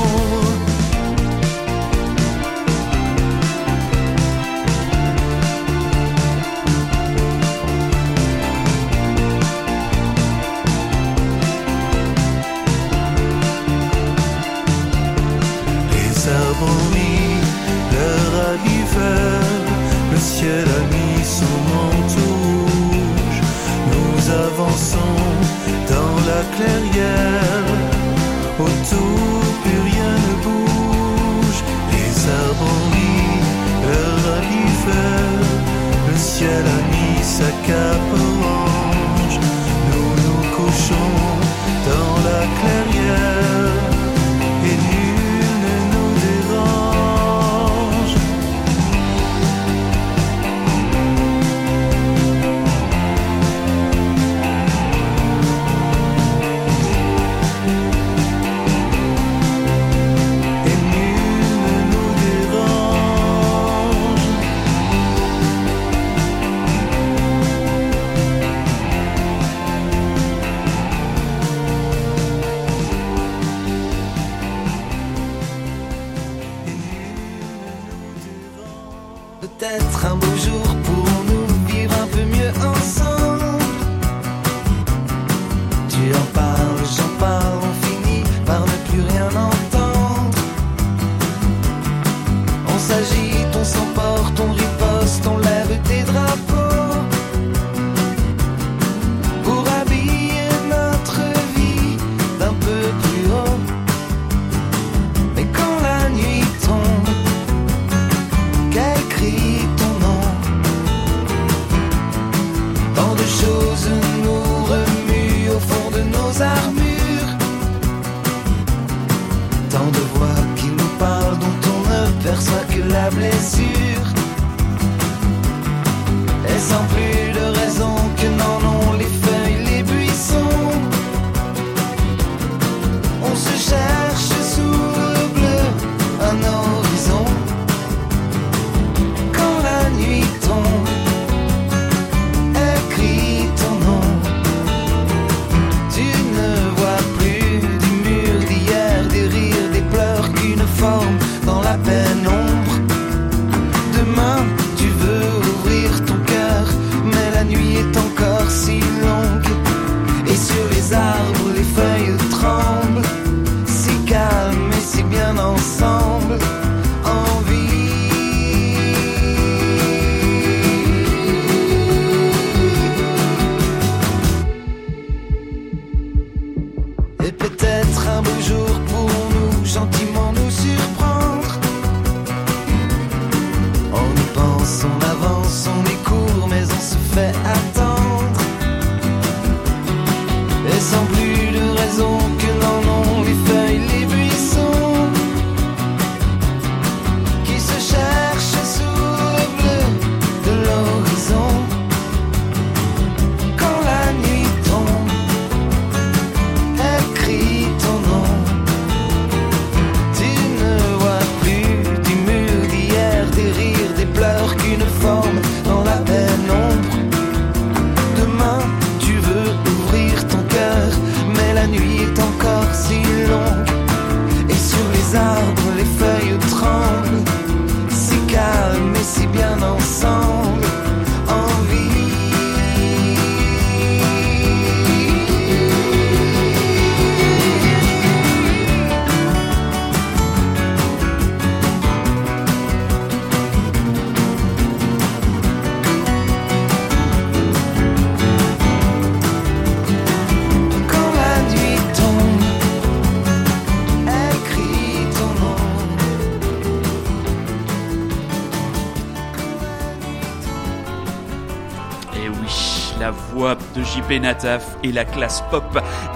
De 264.08 264.14
JP 264.14 264.22
Nataf 264.22 264.64
et 264.82 264.92
la 264.92 265.04
classe 265.04 265.42
pop 265.50 265.64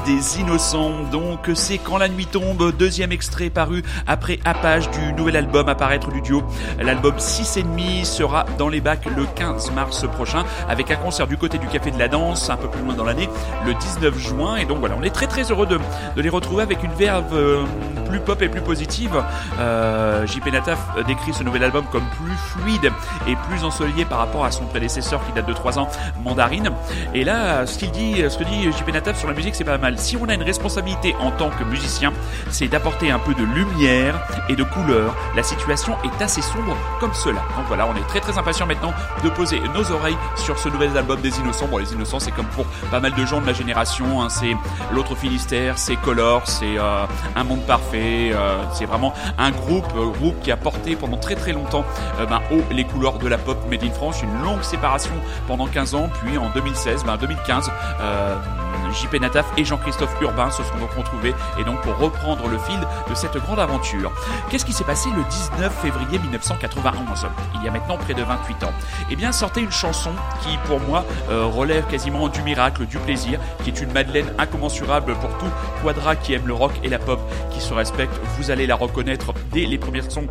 des 0.07 0.41
innocents. 0.41 1.03
Donc 1.11 1.51
c'est 1.55 1.79
Quand 1.79 1.99
la 1.99 2.09
nuit 2.09 2.27
tombe, 2.27 2.73
deuxième 2.77 3.13
extrait 3.13 3.51
paru 3.51 3.83
après 4.07 4.39
Apage 4.45 4.91
du 4.91 5.13
nouvel 5.13 5.37
album 5.37 5.69
à 5.69 5.75
paraître 5.75 6.11
du 6.11 6.21
duo. 6.21 6.43
L'album 6.81 7.15
6 7.19 7.57
et 7.57 7.63
demi 7.63 8.05
sera 8.05 8.45
dans 8.59 8.69
les 8.69 8.81
bacs 8.81 9.07
le 9.17 9.25
15 9.27 9.73
mars 9.73 10.07
prochain 10.09 10.45
avec 10.69 10.91
un 10.91 10.97
concert 10.97 11.27
du 11.27 11.37
côté 11.37 11.59
du 11.59 11.67
Café 11.67 11.91
de 11.91 11.99
la 11.99 12.09
Danse 12.09 12.51
un 12.51 12.57
peu 12.57 12.69
plus 12.69 12.83
loin 12.83 12.95
dans 12.95 13.05
l'année 13.05 13.29
le 13.67 13.75
19 13.75 14.19
juin. 14.19 14.57
Et 14.57 14.65
donc 14.65 14.79
voilà, 14.79 14.97
on 14.99 15.03
est 15.03 15.11
très 15.11 15.27
très 15.27 15.51
heureux 15.51 15.67
de, 15.67 15.79
de 16.17 16.23
les 16.23 16.29
retrouver 16.29 16.63
avec 16.63 16.83
une 16.83 16.93
verve 16.93 17.35
euh, 17.35 17.65
plus 18.09 18.21
pop 18.21 18.41
et 18.43 18.49
plus 18.49 18.61
positive. 18.61 19.23
Euh, 19.59 20.27
JP 20.27 20.53
Nataf 20.53 20.79
décrit 21.07 21.33
ce 21.33 21.43
nouvel 21.43 21.65
album 21.65 21.85
comme 21.91 22.05
plus 22.23 22.37
fluide 22.37 22.93
et 23.27 23.37
plus 23.49 23.65
ensoleillé 23.65 24.05
par 24.05 24.19
rapport 24.19 24.45
à 24.45 24.51
son 24.51 24.65
prédécesseur 24.67 25.25
qui 25.27 25.33
date 25.33 25.47
de 25.47 25.53
3 25.53 25.79
ans, 25.79 25.89
Mandarine. 26.23 26.71
Et 27.15 27.25
là, 27.25 27.67
qu'il 27.83 27.91
dit, 27.91 28.23
ce 28.31 28.39
que 28.39 28.45
dit 28.45 28.71
JP 28.71 28.93
Nataf 28.93 29.19
sur 29.19 29.29
la 29.29 29.35
musique, 29.35 29.57
c'est 29.57 29.65
pas 29.65 29.79
mal. 29.79 29.99
Si 29.99 30.17
on 30.17 30.29
a 30.29 30.35
une 30.35 30.43
responsabilité 30.43 31.17
en 31.19 31.33
tant 31.33 31.51
que 31.51 31.65
musicien, 31.65 32.13
c'est 32.51 32.69
d'apporter 32.69 33.11
un 33.11 33.19
peu 33.19 33.35
de 33.35 33.43
lumière 33.43 34.21
et 34.49 34.55
de 34.55 34.63
couleur. 34.63 35.17
La 35.35 35.43
situation 35.43 35.97
est 36.05 36.23
assez 36.23 36.43
sombre 36.43 36.77
comme 37.01 37.13
cela. 37.13 37.41
Donc 37.57 37.67
voilà, 37.67 37.89
on 37.89 37.97
est 37.97 38.07
très 38.07 38.21
très 38.21 38.39
impatient 38.39 38.67
maintenant 38.67 38.93
de 39.25 39.29
poser 39.31 39.61
nos 39.75 39.91
oreilles 39.91 40.17
sur 40.37 40.59
ce 40.59 40.69
nouvel 40.69 40.97
album 40.97 41.21
des 41.21 41.37
Innocents. 41.41 41.67
Bon, 41.67 41.79
les 41.79 41.93
Innocents, 41.93 42.21
c'est 42.21 42.31
comme 42.31 42.47
pour 42.47 42.67
pas 42.91 43.01
mal 43.01 43.15
de 43.15 43.25
gens 43.27 43.41
de 43.41 43.47
ma 43.47 43.53
génération. 43.53 44.23
Hein. 44.23 44.29
c'est 44.29 44.55
l'autre 44.93 45.17
Finistère, 45.17 45.77
c'est 45.77 45.97
Color, 45.97 46.43
c'est 46.47 46.79
euh, 46.79 47.07
un 47.35 47.45
monde 47.45 47.63
parfait. 47.63 48.31
Euh, 48.33 48.63
c'est 48.73 48.87
vraiment 48.87 49.13
un 49.39 49.51
groupe, 49.51 49.93
euh, 49.97 50.07
groupe 50.07 50.41
qui 50.43 50.53
a 50.53 50.57
porté 50.57 50.95
pendant 50.95 51.17
très 51.17 51.35
très 51.35 51.53
longtemps 51.53 51.85
ben, 52.29 52.41
haut 52.53 52.63
les 52.71 52.85
couleurs 52.85 53.19
de 53.19 53.27
la 53.27 53.39
pop 53.39 53.59
made 53.69 53.83
in 53.83 53.91
France. 53.91 54.23
Une 54.23 54.43
longue 54.45 54.63
séparation 54.63 55.15
pendant 55.49 55.67
15 55.67 55.95
ans, 55.97 56.09
puis 56.23 56.39
en 56.39 56.51
2016, 56.51 57.05
ben 57.05 57.17
2015. 57.17 57.72
JP 58.93 59.21
Nataf 59.21 59.47
et 59.57 59.65
Jean-Christophe 59.65 60.15
Urbain 60.21 60.51
se 60.51 60.63
sont 60.63 60.77
donc 60.79 60.93
retrouvés 60.93 61.35
et 61.59 61.65
donc 61.65 61.81
pour 61.81 61.97
reprendre 61.97 62.49
le 62.49 62.59
fil 62.59 62.79
de 63.09 63.15
cette 63.15 63.37
grande 63.39 63.59
aventure. 63.59 64.13
Qu'est-ce 64.51 64.65
qui 64.65 64.73
s'est 64.73 64.85
passé 64.85 65.09
le 65.17 65.23
19 65.25 65.73
février 65.81 66.19
1991 66.19 67.27
Il 67.55 67.65
y 67.65 67.69
a 67.69 67.71
maintenant 67.71 67.97
près 67.97 68.15
de 68.15 68.23
28 68.23 68.65
ans. 68.65 68.73
Eh 69.11 69.17
bien, 69.17 69.33
sortait 69.33 69.63
une 69.63 69.73
chanson 69.73 70.11
qui, 70.43 70.57
pour 70.67 70.81
moi, 70.81 71.05
euh, 71.31 71.47
relève 71.47 71.87
quasiment 71.87 72.29
du 72.29 72.43
miracle, 72.43 72.87
du 72.87 72.99
plaisir, 72.99 73.41
qui 73.65 73.71
est 73.71 73.81
une 73.81 73.93
Madeleine 73.93 74.33
incommensurable 74.39 75.15
pour 75.15 75.31
tout 75.39 75.51
quadra 75.83 76.17
qui 76.17 76.35
aime 76.35 76.47
le 76.47 76.55
rock 76.55 76.73
et 76.83 76.89
la 76.89 76.99
pop, 76.99 77.21
qui 77.51 77.61
se 77.61 77.73
respecte. 77.73 78.15
Vous 78.39 78.51
allez 78.51 78.67
la 78.67 78.77
reconnaître 78.77 79.33
dès 79.53 79.65
les 79.65 79.79
premiers 79.79 80.09
sons 80.09 80.29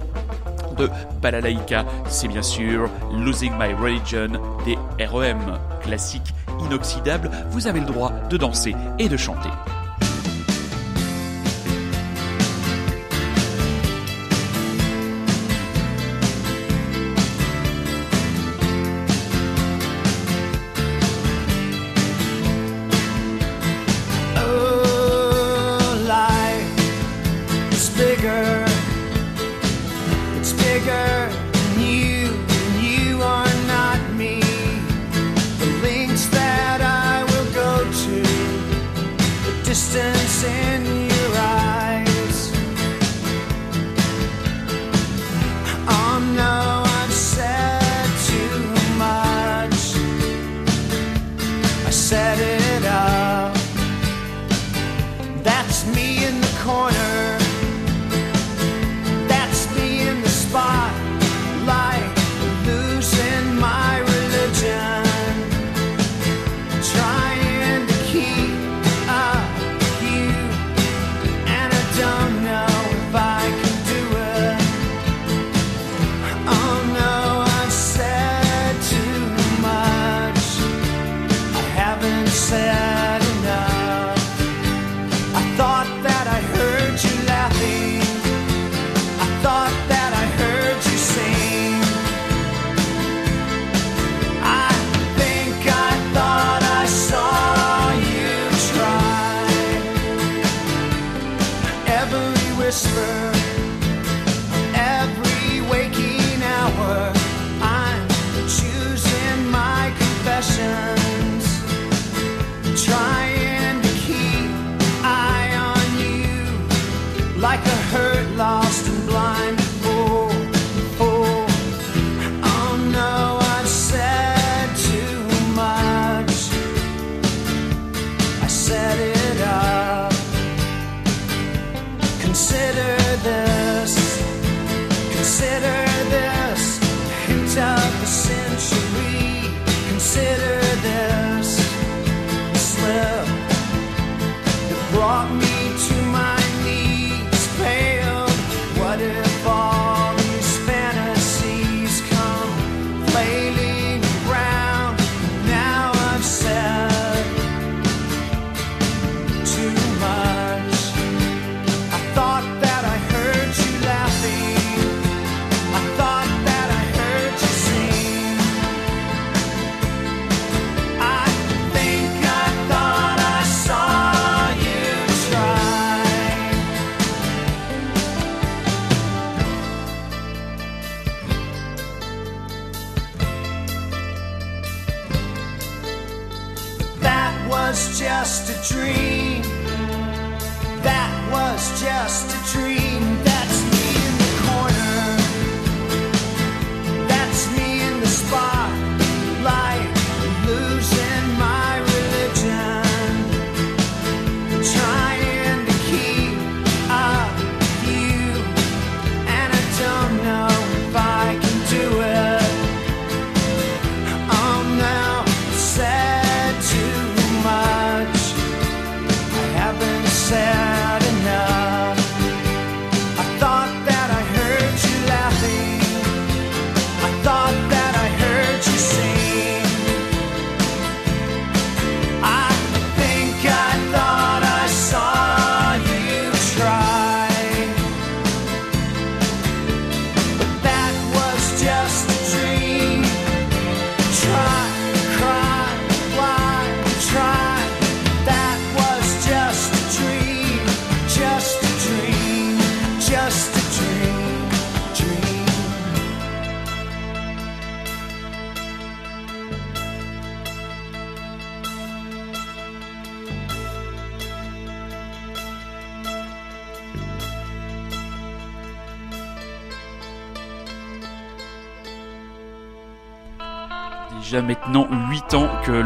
de 0.76 0.90
Balalaika, 1.22 1.86
c'est 2.08 2.28
bien 2.28 2.42
sûr 2.42 2.90
Losing 3.14 3.54
My 3.60 3.74
Religion 3.74 4.30
des 4.66 4.78
REM, 5.06 5.40
classique 5.82 6.34
inoxydable, 6.60 7.30
vous 7.50 7.68
avez 7.68 7.80
le 7.80 7.86
droit 7.86 8.12
de 8.30 8.38
danser 8.38 8.76
et 9.00 9.10
de 9.10 9.18
chanter. 9.18 9.50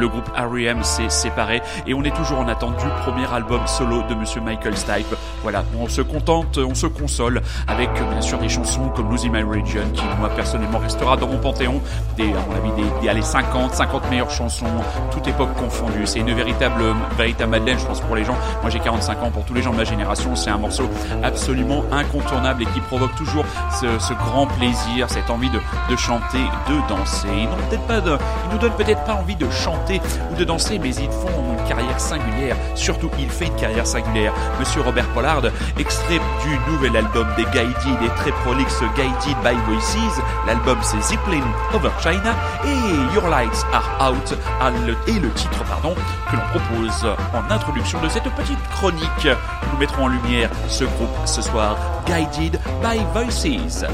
Le 0.05 0.09
groupe 0.09 0.29
R.E.M. 0.37 0.83
s'est 0.83 1.09
séparé 1.09 1.63
et 1.87 1.95
on 1.95 2.03
est 2.03 2.15
toujours 2.15 2.37
en 2.37 2.47
attente 2.47 2.77
du 2.77 2.85
premier 3.01 3.25
album 3.33 3.65
solo 3.65 4.03
de 4.03 4.13
Monsieur 4.13 4.39
Michael 4.39 4.77
Stipe. 4.77 5.15
Voilà, 5.41 5.63
on 5.79 5.89
se 5.89 6.03
contente, 6.03 6.59
on 6.59 6.75
se 6.75 6.85
console 6.85 7.41
avec 7.67 7.91
bien 7.91 8.21
sûr 8.21 8.37
des 8.37 8.47
chansons 8.47 8.89
comme 8.89 9.09
Losing 9.09 9.31
My 9.31 9.41
Religion 9.41 9.81
qui 9.95 10.03
moi 10.19 10.29
personnellement 10.29 10.77
restera 10.77 11.17
dans 11.17 11.25
mon 11.25 11.39
panthéon 11.39 11.81
des, 12.17 12.25
à 12.25 12.35
mon 12.47 12.55
avis, 12.55 12.83
des, 13.01 13.13
des 13.15 13.21
50, 13.23 13.73
50 13.73 14.11
meilleures 14.11 14.29
chansons, 14.29 14.67
toute 15.09 15.27
époque 15.27 15.55
confondue. 15.55 16.05
C'est 16.05 16.19
une 16.19 16.33
véritable, 16.35 16.83
véritable 17.17 17.49
Madeleine, 17.49 17.79
je 17.79 17.85
pense, 17.87 18.01
pour 18.01 18.15
les 18.15 18.25
gens. 18.25 18.37
Moi 18.61 18.69
j'ai 18.69 18.79
45 18.79 19.23
ans, 19.23 19.31
pour 19.31 19.43
tous 19.45 19.55
les 19.55 19.63
gens 19.63 19.71
de 19.71 19.77
ma 19.77 19.85
génération, 19.85 20.35
c'est 20.35 20.51
un 20.51 20.59
morceau 20.59 20.87
absolument 21.23 21.83
incontournable 21.91 22.61
et 22.61 22.65
qui 22.67 22.79
provoque 22.81 23.15
toujours 23.15 23.45
ce, 23.81 23.87
ce 23.97 24.13
grand 24.13 24.45
plaisir, 24.45 25.09
cette 25.09 25.31
envie 25.31 25.49
de, 25.49 25.59
de 25.89 25.95
chanter, 25.95 26.43
de 26.69 26.89
danser. 26.89 27.27
Ils 27.35 27.49
n'ont 27.49 27.67
peut-être 27.69 27.87
pas 27.87 28.01
de, 28.01 28.15
ils 28.45 28.53
nous 28.53 28.59
donnent 28.59 28.75
peut-être 28.77 29.03
pas 29.03 29.15
envie 29.15 29.35
de 29.35 29.49
chanter 29.49 29.94
ou 30.31 30.35
de 30.35 30.43
danser, 30.43 30.79
mais 30.79 30.93
ils 30.95 31.09
font 31.09 31.57
une 31.57 31.67
carrière 31.67 31.99
singulière. 31.99 32.55
Surtout, 32.75 33.09
il 33.19 33.29
fait 33.29 33.45
une 33.45 33.55
carrière 33.55 33.87
singulière. 33.87 34.33
Monsieur 34.59 34.81
Robert 34.81 35.07
Pollard, 35.09 35.43
extrait 35.79 36.19
du 36.43 36.71
nouvel 36.71 36.95
album 36.95 37.27
des 37.37 37.45
Guided 37.45 38.01
et 38.03 38.15
très 38.17 38.31
prolixe 38.31 38.81
Guided 38.95 39.37
by 39.43 39.55
Voices. 39.67 40.21
L'album 40.47 40.77
c'est 40.81 41.01
Ziplin 41.01 41.43
Over 41.73 41.91
China 42.01 42.33
et 42.65 43.15
Your 43.15 43.27
Lights 43.29 43.65
Are 43.73 44.11
Out 44.11 44.35
et 45.07 45.19
le 45.19 45.31
titre 45.31 45.63
pardon 45.65 45.93
que 46.29 46.35
l'on 46.35 46.59
propose 46.59 47.05
en 47.33 47.51
introduction 47.51 48.01
de 48.01 48.09
cette 48.09 48.29
petite 48.35 48.61
chronique. 48.75 49.27
Nous 49.71 49.79
mettrons 49.79 50.05
en 50.05 50.07
lumière 50.07 50.49
ce 50.67 50.83
groupe 50.83 51.09
ce 51.25 51.41
soir, 51.41 51.77
Guided 52.05 52.59
by 52.81 52.99
Voices. 53.13 53.85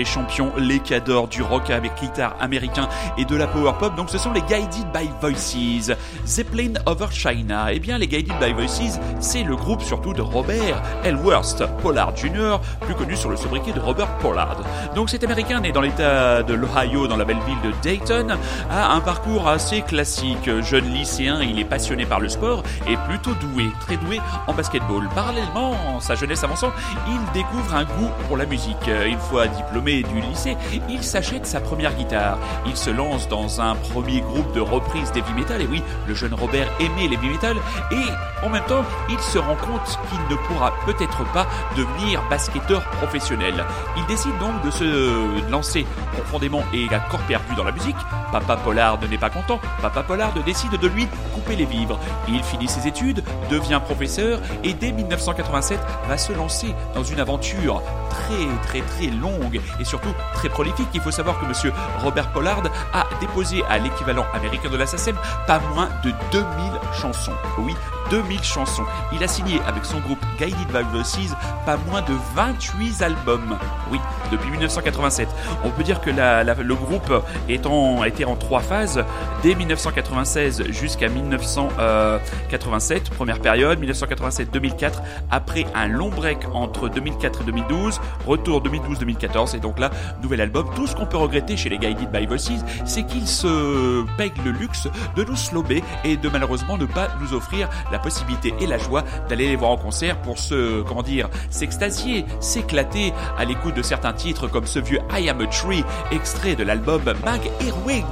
Les 0.00 0.06
champions, 0.06 0.50
les 0.56 0.78
cadors 0.78 1.28
du 1.28 1.42
rock 1.42 1.68
avec 1.70 1.92
guitare 2.00 2.34
américain 2.40 2.88
et 3.18 3.26
de 3.26 3.36
la 3.36 3.46
power 3.46 3.72
pop. 3.78 3.94
Donc 3.96 4.08
ce 4.08 4.18
sont 4.18 4.32
les 4.32 4.40
Guided 4.42 4.90
by 4.94 5.10
Voices. 5.20 5.92
Zeppelin 6.26 6.72
Over 6.86 7.08
China. 7.10 7.70
Eh 7.70 7.78
bien 7.78 7.98
les 7.98 8.06
Guided 8.06 8.32
by 8.40 8.52
Voices, 8.52 8.98
c'est 9.20 9.42
le 9.42 9.56
groupe 9.56 9.82
surtout 9.82 10.14
de 10.14 10.22
Robert 10.22 10.82
Elworth 11.04 11.62
Pollard 11.82 12.16
Jr., 12.16 12.56
plus 12.80 12.94
connu 12.94 13.14
sur 13.14 13.28
le 13.28 13.36
sobriquet 13.36 13.72
de 13.72 13.80
Robert 13.80 14.16
Pollard. 14.18 14.62
Donc 14.94 15.10
cet 15.10 15.22
américain 15.22 15.60
né 15.60 15.70
dans 15.70 15.82
l'état 15.82 16.42
de 16.42 16.54
l'Ohio, 16.54 17.06
dans 17.06 17.18
la 17.18 17.24
belle 17.24 17.40
ville 17.46 17.60
de 17.62 17.74
Dayton, 17.82 18.38
a 18.70 18.94
un 18.94 19.00
parcours 19.00 19.48
assez 19.48 19.82
classique. 19.82 20.48
Jeune 20.62 20.94
lycéen, 20.94 21.42
il 21.42 21.58
est 21.58 21.64
passionné 21.64 22.06
par 22.06 22.20
le 22.20 22.30
sport 22.30 22.62
et 22.88 22.96
plutôt 23.06 23.34
doué, 23.34 23.66
très 23.80 23.98
doué 23.98 24.18
en 24.46 24.54
basketball. 24.54 25.08
Parallèlement, 25.14 26.00
sa 26.00 26.14
jeunesse 26.14 26.42
avançant, 26.42 26.72
il 27.06 27.32
découvre 27.34 27.74
un 27.74 27.84
goût 27.84 28.10
pour 28.26 28.38
la 28.38 28.46
musique. 28.46 28.90
Une 29.06 29.18
fois 29.18 29.30
fois 29.30 29.46
du 29.90 30.20
lycée, 30.20 30.56
il 30.88 31.02
s'achète 31.02 31.46
sa 31.46 31.60
première 31.60 31.94
guitare. 31.94 32.38
Il 32.66 32.76
se 32.76 32.90
lance 32.90 33.28
dans 33.28 33.60
un 33.60 33.74
premier 33.74 34.20
groupe 34.20 34.54
de 34.54 34.60
reprise 34.60 35.10
d'heavy 35.12 35.32
metal, 35.32 35.60
et 35.60 35.66
oui, 35.66 35.82
le 36.06 36.14
jeune 36.14 36.34
Robert 36.34 36.68
aimait 36.78 37.08
l'heavy 37.08 37.28
metal, 37.28 37.56
et 37.90 38.44
en 38.44 38.48
même 38.48 38.64
temps, 38.64 38.84
il 39.10 39.18
se 39.18 39.38
rend 39.38 39.56
compte 39.56 39.98
qu'il 40.08 40.20
ne 40.30 40.36
pourra 40.46 40.72
peut-être 40.86 41.24
pas 41.32 41.46
devenir 41.76 42.22
basketteur 42.30 42.82
professionnel. 42.90 43.64
Il 43.96 44.06
décide 44.06 44.36
donc 44.38 44.62
de 44.64 44.70
se 44.70 45.50
lancer 45.50 45.86
profondément 46.12 46.62
et 46.72 46.86
à 46.94 47.00
corps 47.00 47.20
perdu 47.20 47.54
dans 47.56 47.64
la 47.64 47.72
musique. 47.72 47.96
Papa 48.32 48.56
Pollard 48.56 48.98
n'est 49.08 49.18
pas 49.18 49.30
content, 49.30 49.58
Papa 49.82 50.02
Pollard 50.02 50.32
décide 50.46 50.78
de 50.78 50.86
lui 50.86 51.08
couper 51.34 51.56
les 51.56 51.64
vivres. 51.64 51.98
Il 52.28 52.42
finit 52.44 52.68
ses 52.68 52.86
études, 52.86 53.24
devient 53.50 53.80
professeur, 53.84 54.40
et 54.62 54.72
dès 54.72 54.92
1987 54.92 55.80
va 56.08 56.16
se 56.16 56.32
lancer 56.32 56.74
dans 56.94 57.02
une 57.02 57.20
aventure 57.20 57.82
très 58.08 58.46
très 58.66 58.80
très 58.82 59.06
longue 59.06 59.60
et 59.80 59.84
surtout 59.84 60.12
très 60.34 60.48
prolifique. 60.48 60.88
Il 60.94 61.00
faut 61.00 61.10
savoir 61.10 61.40
que 61.40 61.46
monsieur 61.46 61.72
Robert 61.98 62.30
Pollard 62.32 62.62
a 62.92 63.06
déposé 63.20 63.64
à 63.64 63.78
l'équivalent 63.78 64.26
américain 64.34 64.70
de 64.70 64.76
la 64.76 64.86
SACEM 64.86 65.16
pas 65.46 65.60
moins 65.74 65.88
de 66.04 66.12
2000 66.32 66.44
chansons. 66.92 67.32
Oui, 67.58 67.74
2000 68.10 68.42
chansons. 68.42 68.84
Il 69.12 69.22
a 69.22 69.28
signé 69.28 69.60
avec 69.66 69.84
son 69.84 70.00
groupe 70.00 70.18
Guided 70.38 70.66
by 70.72 70.82
Voices 70.92 71.34
pas 71.64 71.76
moins 71.88 72.02
de 72.02 72.14
28 72.34 73.02
albums. 73.02 73.56
Oui, 73.90 73.98
depuis 74.30 74.50
1987. 74.50 75.28
On 75.64 75.70
peut 75.70 75.82
dire 75.82 76.00
que 76.00 76.10
le 76.10 76.74
groupe 76.74 77.12
est 77.48 77.66
en, 77.66 78.04
été 78.04 78.24
en 78.24 78.36
trois 78.36 78.60
phases. 78.60 79.04
Dès 79.42 79.54
1996 79.54 80.64
jusqu'à 80.70 81.08
1987, 81.08 83.10
première 83.10 83.40
période, 83.40 83.82
1987-2004, 83.82 84.92
après 85.30 85.66
un 85.74 85.88
long 85.88 86.10
break 86.10 86.38
entre 86.52 86.88
2004 86.88 87.42
et 87.42 87.44
2012, 87.44 88.00
retour 88.26 88.62
2012-2014, 88.62 89.56
et 89.56 89.60
donc 89.60 89.78
là, 89.78 89.90
nouvel 90.22 90.40
album. 90.40 90.66
Tout 90.74 90.86
ce 90.86 90.94
qu'on 90.94 91.06
peut 91.06 91.16
regretter 91.16 91.56
chez 91.56 91.68
les 91.68 91.78
Guided 91.78 92.10
by 92.10 92.26
Voices, 92.26 92.64
c'est 92.84 93.04
qu'ils 93.04 93.28
se 93.28 94.04
payent 94.16 94.32
le 94.44 94.50
luxe 94.50 94.88
de 95.16 95.24
nous 95.24 95.36
slober 95.36 95.82
et 96.04 96.16
de 96.16 96.28
malheureusement 96.28 96.76
ne 96.76 96.86
pas 96.86 97.08
nous 97.20 97.34
offrir 97.34 97.68
la 97.90 97.98
possibilité 98.00 98.54
et 98.60 98.66
la 98.66 98.78
joie 98.78 99.04
d'aller 99.28 99.48
les 99.48 99.56
voir 99.56 99.70
en 99.70 99.76
concert 99.76 100.20
pour 100.22 100.38
se, 100.38 100.82
comment 100.82 101.02
dire, 101.02 101.28
s'extasier, 101.50 102.24
s'éclater 102.40 103.12
à 103.38 103.44
l'écoute 103.44 103.74
de 103.74 103.82
certains 103.82 104.12
titres 104.12 104.48
comme 104.48 104.66
ce 104.66 104.78
vieux 104.78 105.00
I 105.12 105.28
Am 105.28 105.40
a 105.40 105.46
Tree, 105.46 105.84
extrait 106.10 106.54
de 106.54 106.64
l'album 106.64 107.02
Mag 107.24 107.50
Earwig. 107.60 108.04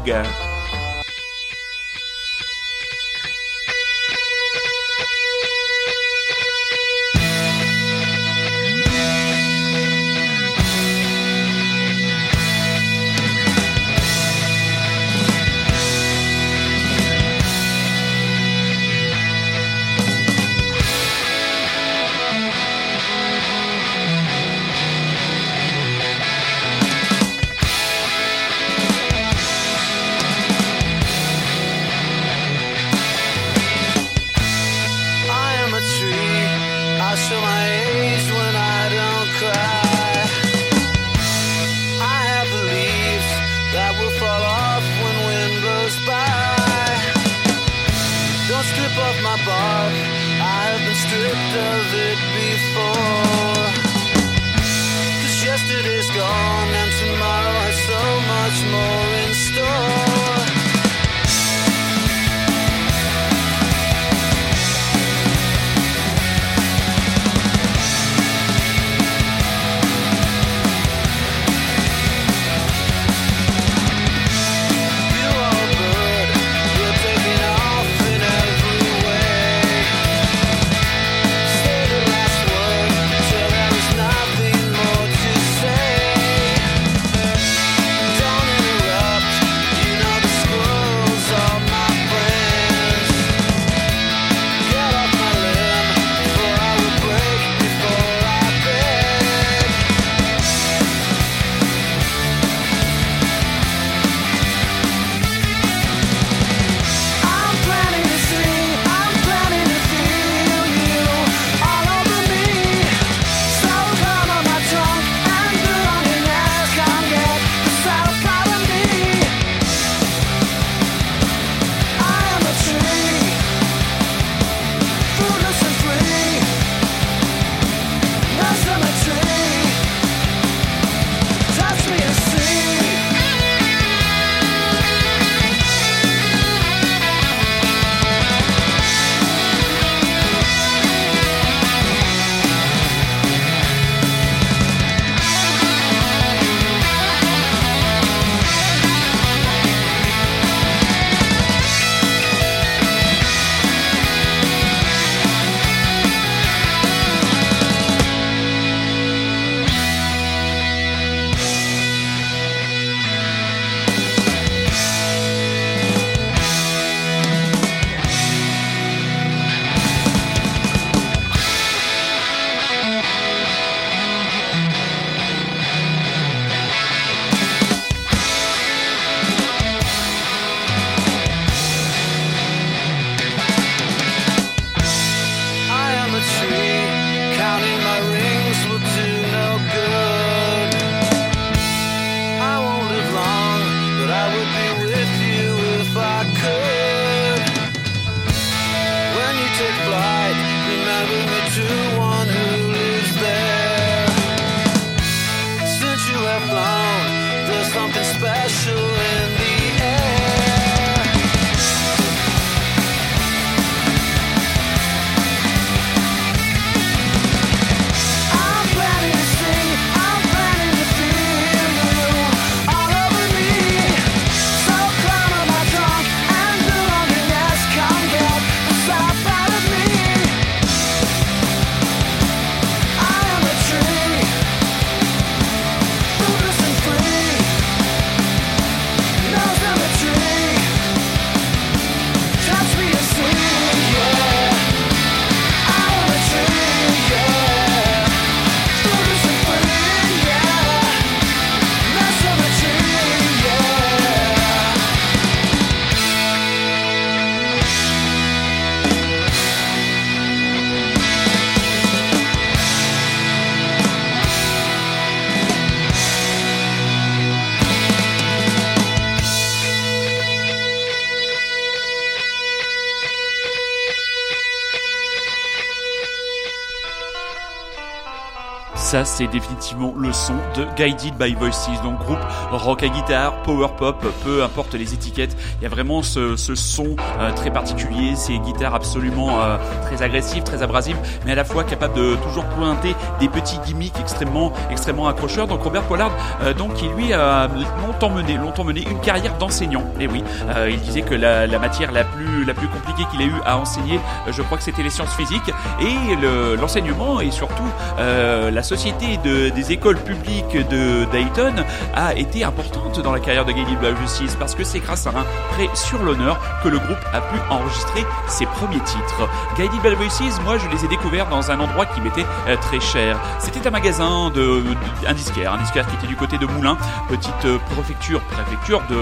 C'est 279.18 279.26
définitivement 279.26 279.92
le 279.98 280.12
son 280.12 280.34
de 280.54 280.64
Guided 280.76 281.16
by 281.18 281.34
Voices, 281.34 281.82
donc 281.82 281.98
groupe 281.98 282.20
rock 282.52 282.84
à 282.84 282.88
guitare, 282.88 283.42
power 283.42 283.66
pop, 283.76 284.06
peu 284.22 284.44
importe 284.44 284.74
les 284.74 284.94
étiquettes. 284.94 285.36
Il 285.60 285.64
y 285.64 285.66
a 285.66 285.68
vraiment 285.68 286.04
ce, 286.04 286.36
son 286.36 286.94
euh, 287.18 287.32
très 287.32 287.50
particulier, 287.50 288.14
ces 288.14 288.38
guitares 288.38 288.76
absolument 288.76 289.40
euh, 289.40 289.56
très 289.82 290.04
agressives, 290.04 290.44
très 290.44 290.62
abrasives, 290.62 290.96
mais 291.26 291.32
à 291.32 291.34
la 291.34 291.44
fois 291.44 291.64
capables 291.64 291.94
de 291.94 292.14
toujours 292.14 292.44
pointer 292.44 292.94
des 293.18 293.28
petits 293.28 293.58
gimmicks 293.66 293.98
extrêmement, 293.98 294.52
extrêmement 294.70 295.08
accrocheurs. 295.08 295.48
Donc 295.48 295.64
Robert 295.64 295.82
Pollard, 295.82 296.12
euh, 296.42 296.54
donc 296.54 296.74
qui 296.74 296.86
lui 296.86 297.12
a 297.12 297.48
longtemps 297.84 298.10
mené, 298.10 298.36
longtemps 298.36 298.62
mené 298.62 298.86
une 298.88 299.00
carrière 299.00 299.36
d'enseignant. 299.38 299.84
Et 299.98 300.06
oui, 300.06 300.22
il 300.70 300.78
disait 300.78 301.02
que 301.02 301.14
la, 301.14 301.48
matière 301.58 301.90
la 301.90 302.04
plus, 302.04 302.44
la 302.44 302.54
plus 302.54 302.68
compliquée 302.68 303.02
qu'il 303.10 303.20
ait 303.20 303.26
eu 303.26 303.40
à 303.44 303.58
enseigner, 303.58 303.98
je 304.30 304.42
crois 304.42 304.58
que 304.58 304.64
c'était 304.64 304.84
les 304.84 304.90
sciences 304.90 305.14
physiques 305.16 305.50
et 305.80 306.56
l'enseignement 306.56 307.20
et 307.20 307.32
surtout 307.32 307.68
la 307.98 308.62
société 308.62 309.07
de, 309.16 309.48
des 309.48 309.72
écoles 309.72 309.98
publiques 309.98 310.56
de 310.68 311.04
Dayton 311.10 311.54
a 311.94 312.14
été 312.14 312.44
importante 312.44 313.00
dans 313.00 313.12
la 313.12 313.20
carrière 313.20 313.44
de 313.44 313.52
Gaily 313.52 313.76
Justice 314.00 314.36
parce 314.38 314.54
que 314.54 314.64
c'est 314.64 314.80
grâce 314.80 315.06
à 315.06 315.10
un 315.10 315.24
prêt 315.54 315.68
sur 315.74 316.02
l'honneur 316.02 316.38
que 316.62 316.68
le 316.68 316.78
groupe 316.78 316.98
a 317.12 317.20
pu 317.20 317.38
enregistrer 317.50 318.04
ses 318.28 318.46
premiers 318.46 318.80
titres. 318.80 319.28
Guided 319.56 319.80
by 319.82 319.94
Voices, 319.94 320.40
moi 320.44 320.58
je 320.58 320.68
les 320.68 320.84
ai 320.84 320.88
découverts 320.88 321.28
dans 321.28 321.50
un 321.50 321.60
endroit 321.60 321.86
qui 321.86 322.00
m'était 322.00 322.26
euh, 322.46 322.56
très 322.56 322.80
cher. 322.80 323.18
C'était 323.38 323.66
un 323.66 323.70
magasin 323.70 324.30
de, 324.30 324.62
un 325.06 325.14
disquaire, 325.14 325.54
un 325.54 325.58
disquaire 325.58 325.86
qui 325.86 325.94
était 325.96 326.06
du 326.06 326.16
côté 326.16 326.38
de 326.38 326.46
Moulins, 326.46 326.76
petite 327.08 327.44
euh, 327.44 327.58
préfecture, 327.70 328.20
préfecture 328.22 328.82
de 328.90 328.96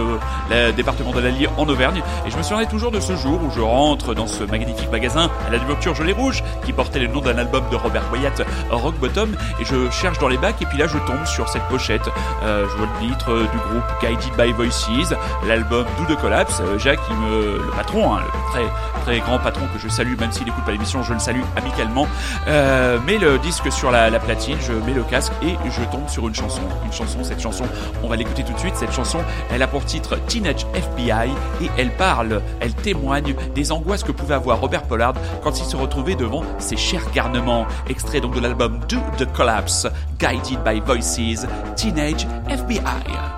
le 0.51 0.73
département 0.73 1.13
de 1.13 1.21
l'Allier 1.21 1.49
en 1.57 1.69
Auvergne. 1.69 2.03
Et 2.27 2.31
je 2.31 2.37
me 2.37 2.43
souviens 2.43 2.65
toujours 2.67 2.91
de 2.91 3.01
ce 3.01 3.17
jour 3.17 3.41
où 3.43 3.51
je 3.51 3.61
rentre 3.61 4.15
dans 4.15 4.27
ce 4.27 4.45
magnifique 4.45 4.91
magasin 4.91 5.31
à 5.47 5.51
la 5.51 5.59
devanture 5.59 5.95
gelée 5.95 6.13
rouge 6.13 6.43
qui 6.65 6.73
portait 6.73 6.99
le 6.99 7.09
nom 7.09 7.21
d'un 7.21 7.39
album 7.39 7.65
de 7.71 7.77
Robert 7.77 8.05
Wyatt, 8.13 8.43
Rock 8.71 8.95
Bottom, 8.97 9.37
et 9.61 9.65
je 9.65 9.91
cherche 9.97 10.19
dans 10.19 10.29
les 10.29 10.37
bacs 10.37 10.61
et 10.61 10.67
puis 10.67 10.79
là 10.79 10.87
je 10.87 10.99
tombe 10.99 11.25
sur 11.25 11.49
cette 11.49 11.65
pochette. 11.65 12.09
Euh, 12.43 12.67
je 12.71 12.77
vois 12.77 12.87
le 13.01 13.09
titre 13.09 13.33
euh, 13.33 13.47
du 13.47 13.59
groupe 13.59 13.85
Guided 14.01 14.37
by 14.37 14.53
Voices, 14.53 15.15
l'album 15.47 15.87
Do 15.99 16.15
the 16.15 16.19
Collapse. 16.21 16.61
Euh, 16.61 16.79
Jacques, 16.79 17.01
me, 17.11 17.59
le 17.65 17.71
patron, 17.77 18.15
hein, 18.15 18.21
le 18.25 18.51
très 18.53 18.67
très 19.03 19.21
grand 19.21 19.39
patron 19.39 19.67
que 19.73 19.79
je 19.79 19.89
salue, 19.89 20.19
même 20.19 20.33
s'il 20.33 20.45
n'écoute 20.47 20.65
pas 20.65 20.73
l'émission, 20.73 21.03
je 21.03 21.13
le 21.13 21.19
salue 21.19 21.43
amicalement. 21.57 22.09
Euh, 22.49 22.99
met 23.07 23.19
le 23.19 23.39
disque 23.39 23.71
sur 23.71 23.91
la, 23.91 24.11
la, 24.11 24.19
platine, 24.19 24.59
je 24.61 24.73
mets 24.73 24.93
le 24.93 25.05
casque 25.05 25.33
et 25.43 25.55
je 25.71 25.83
tombe 25.93 26.09
sur 26.09 26.27
une 26.27 26.35
chanson. 26.35 26.63
Une 26.85 26.93
chanson, 26.93 27.23
cette 27.23 27.41
chanson, 27.41 27.65
on 28.03 28.09
va 28.09 28.17
l'écouter 28.17 28.43
tout 28.43 28.53
de 28.53 28.59
suite. 28.59 28.77
Cette 28.77 28.93
chanson, 28.93 29.21
elle 29.51 29.63
a 29.63 29.69
pour 29.69 29.85
titre 29.85 30.17
Teenage 30.27 30.67
FBI 30.75 31.31
et 31.63 31.71
elle 31.79 31.91
parle, 31.91 32.43
elle 32.61 32.75
témoigne 32.75 33.35
des 33.55 33.73
angoisses 33.73 34.03
que 34.03 34.13
pouvait 34.13 34.35
avoir 34.35 34.61
Robert 34.61 34.83
Pollard 34.83 35.15
quand 35.43 35.59
il 35.61 35.65
se 35.65 35.77
retrouvait 35.77 36.17
devant 36.17 36.43
ses 36.59 36.77
chers 36.77 37.09
garnements. 37.13 37.67
Extrait 37.89 38.21
donc 38.21 38.35
de 38.35 38.41
l'album 38.41 38.81
Do 38.89 38.99
the 39.19 39.33
Collapse, 39.33 39.86
guided 40.19 40.63
by 40.65 40.81
voices, 40.81 41.47
Teenage 41.77 42.25
FBI. 42.47 43.37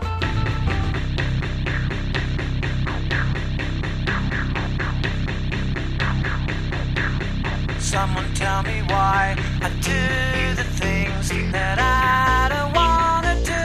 Someone 7.80 8.32
tell 8.34 8.62
me 8.62 8.82
why 8.82 9.34
I 9.62 9.70
do 9.80 10.54
the 10.54 10.64
things 10.64 11.30
that 11.52 11.78
I 11.80 12.48
don't 12.54 12.72
wanna 12.74 13.34
do 13.44 13.64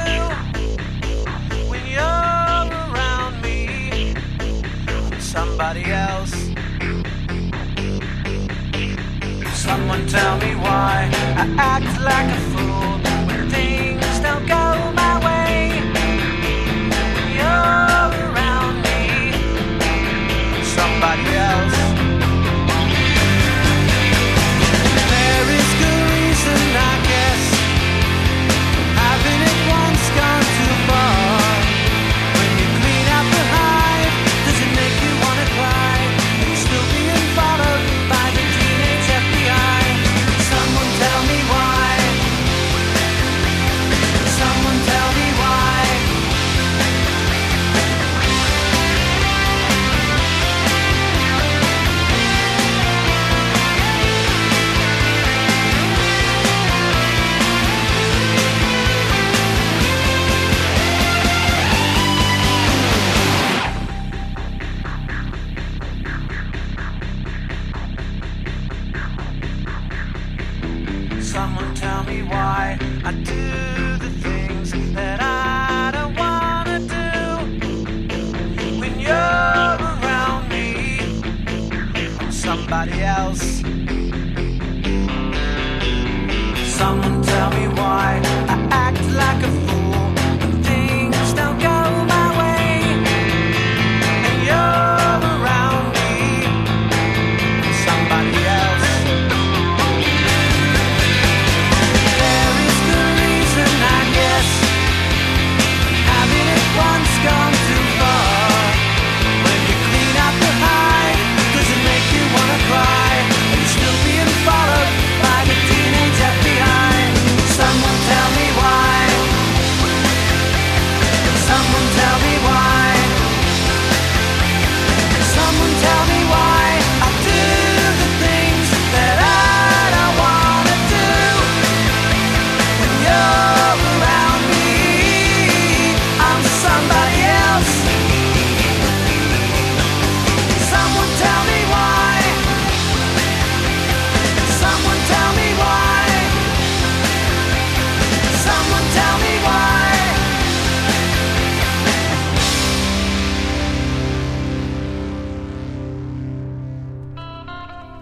when 1.69 1.85
you're 1.85 2.01
around 2.93 3.41
me. 3.41 4.15
Somebody 5.19 5.83
else. 5.91 6.42
Someone 9.63 10.05
tell 10.07 10.37
me 10.39 10.55
why. 10.55 11.09
I 11.37 11.45
act 11.57 11.93
like 12.01 12.29
a 12.37 12.41
fool 12.51 13.22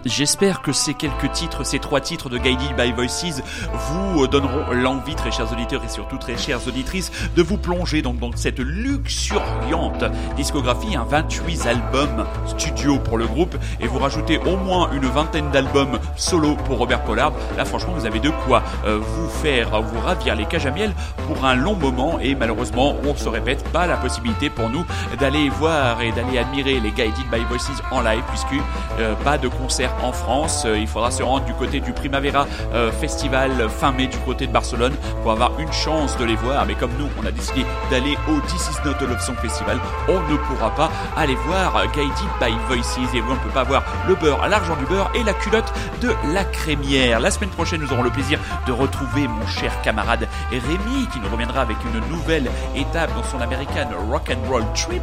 J'espère 0.04 0.62
que 0.62 0.72
ces 0.72 0.94
quelques 0.94 1.30
titres, 1.30 1.64
ces 1.64 1.78
trois 1.78 2.00
titres 2.00 2.28
de 2.28 2.36
Guided 2.36 2.74
by 2.76 2.90
Voices 2.90 3.40
vous 3.72 4.26
donneront 4.26 4.72
l'envie, 4.72 5.14
très 5.14 5.30
chers 5.30 5.52
auditeurs 5.52 5.84
et 5.84 5.88
surtout 5.88 6.18
très 6.18 6.36
chères 6.36 6.66
auditrices, 6.66 7.12
de 7.36 7.42
vous 7.42 7.56
plonger 7.56 8.02
donc 8.02 8.18
dans 8.18 8.34
cette 8.34 8.58
luxuriante 8.58 10.04
discographie, 10.34 10.96
un 10.96 11.04
28 11.04 11.66
albums 11.66 12.26
studio 12.46 12.98
pour 12.98 13.16
le 13.16 13.26
groupe 13.26 13.56
et 13.80 13.86
vous 13.86 14.00
rajoutez 14.00 14.38
au 14.38 14.56
moins 14.56 14.90
une 14.92 15.06
vingtaine 15.06 15.50
d'albums 15.52 16.00
solo 16.16 16.56
pour 16.56 16.78
Robert 16.78 17.04
Pollard. 17.04 17.32
Là, 17.56 17.64
franchement, 17.64 17.92
vous 17.96 18.06
avez 18.06 18.18
de 18.18 18.30
quoi 18.46 18.64
euh, 18.84 18.98
vous 18.98 19.28
faire, 19.28 19.80
vous 19.80 20.00
ravir 20.00 20.34
les 20.34 20.46
cages 20.46 20.66
à 20.66 20.72
miel 20.72 20.92
pour 21.28 21.44
un 21.44 21.54
long 21.54 21.76
moment 21.76 22.18
et 22.18 22.34
malheureusement, 22.34 22.96
on 23.04 23.14
se 23.14 23.28
répète, 23.28 23.62
pas 23.68 23.86
la 23.86 23.96
possibilité 23.96 24.50
pour 24.50 24.68
nous 24.68 24.84
d'aller 25.20 25.48
voir 25.48 26.00
et 26.00 26.10
d'aller 26.10 26.38
admirer 26.38 26.80
les 26.80 26.90
Guided 26.90 27.30
by 27.30 27.44
Voices 27.48 27.70
en 27.92 28.00
live 28.00 28.22
puisque 28.28 28.60
euh, 28.98 29.14
pas 29.22 29.38
de 29.38 29.46
concert 29.46 29.91
en 30.02 30.12
France. 30.12 30.64
Euh, 30.66 30.78
il 30.78 30.86
faudra 30.86 31.10
se 31.10 31.22
rendre 31.22 31.44
du 31.44 31.54
côté 31.54 31.80
du 31.80 31.92
Primavera 31.92 32.46
euh, 32.74 32.90
Festival 32.92 33.68
fin 33.68 33.92
mai 33.92 34.06
du 34.06 34.18
côté 34.18 34.46
de 34.46 34.52
Barcelone 34.52 34.94
pour 35.22 35.32
avoir 35.32 35.58
une 35.58 35.72
chance 35.72 36.16
de 36.18 36.24
les 36.24 36.36
voir. 36.36 36.64
Mais 36.66 36.74
comme 36.74 36.92
nous, 36.98 37.08
on 37.20 37.26
a 37.26 37.30
décidé 37.30 37.64
d'aller 37.90 38.16
au 38.28 38.40
This 38.46 38.70
Is 38.70 38.86
Not 38.86 38.94
a 39.00 39.08
Love 39.08 39.20
Song 39.20 39.36
Festival, 39.36 39.78
on 40.08 40.20
ne 40.30 40.36
pourra 40.36 40.70
pas 40.74 40.90
aller 41.16 41.36
voir 41.46 41.86
Guided 41.92 42.12
by 42.40 42.52
Voices. 42.68 42.98
Et 43.14 43.22
on 43.22 43.34
ne 43.34 43.38
peut 43.38 43.50
pas 43.50 43.64
voir 43.64 43.84
le 44.08 44.14
beurre, 44.14 44.46
l'argent 44.48 44.76
du 44.76 44.84
beurre 44.86 45.10
et 45.14 45.22
la 45.22 45.34
culotte 45.34 45.72
de 46.00 46.14
la 46.32 46.44
crémière. 46.44 47.20
La 47.20 47.30
semaine 47.30 47.50
prochaine, 47.50 47.80
nous 47.80 47.92
aurons 47.92 48.02
le 48.02 48.10
plaisir 48.10 48.38
de 48.66 48.72
retrouver 48.72 49.28
mon 49.28 49.46
cher 49.46 49.80
camarade 49.82 50.28
Rémi 50.50 51.06
qui 51.12 51.20
nous 51.20 51.28
reviendra 51.28 51.62
avec 51.62 51.76
une 51.84 52.00
nouvelle 52.10 52.50
étape 52.74 53.14
dans 53.14 53.24
son 53.24 53.40
American 53.40 53.88
Rock 54.10 54.30
and 54.30 54.48
Roll 54.48 54.64
Trip. 54.74 55.02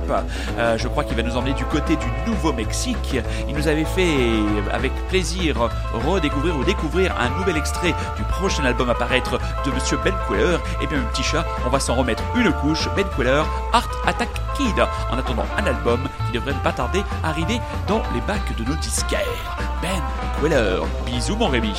Euh, 0.58 0.78
je 0.78 0.88
crois 0.88 1.04
qu'il 1.04 1.16
va 1.16 1.24
nous 1.24 1.36
emmener 1.36 1.54
du 1.54 1.66
côté 1.66 1.96
du 1.96 2.08
Nouveau-Mexique. 2.28 3.18
Il 3.48 3.56
nous 3.56 3.68
avait 3.68 3.86
fait 3.86 4.16
avec 4.80 4.94
plaisir 5.10 5.70
redécouvrir 5.94 6.58
ou 6.58 6.64
découvrir 6.64 7.14
un 7.20 7.30
nouvel 7.38 7.58
extrait 7.58 7.94
du 8.16 8.24
prochain 8.24 8.64
album 8.64 8.90
à 8.90 8.96
paraître 8.96 9.38
de 9.66 9.72
Monsieur 9.72 9.98
Ben 10.04 10.14
Queller. 10.28 10.58
Et 10.82 10.88
bien, 10.88 11.00
mon 11.00 11.08
petit 11.10 11.24
chat, 11.24 11.46
on 11.66 11.70
va 11.70 11.80
s'en 11.80 11.96
remettre 11.96 12.24
une 12.36 12.52
couche. 12.54 12.88
Ben 12.96 13.06
Queller, 13.16 13.44
Art 13.74 13.90
Attack 14.08 14.30
Kid. 14.56 14.80
En 15.12 15.18
attendant 15.18 15.46
un 15.58 15.66
album 15.66 16.00
qui 16.26 16.34
devrait 16.34 16.54
pas 16.64 16.72
tarder 16.72 17.04
à 17.24 17.30
arriver 17.30 17.60
dans 17.88 18.02
les 18.14 18.22
bacs 18.22 18.56
de 18.58 18.64
nos 18.64 18.76
disquaires. 18.76 19.20
Ben 19.82 20.02
Queller. 20.42 20.80
Bisous, 21.06 21.36
mon 21.36 21.48
Rémi. 21.48 21.74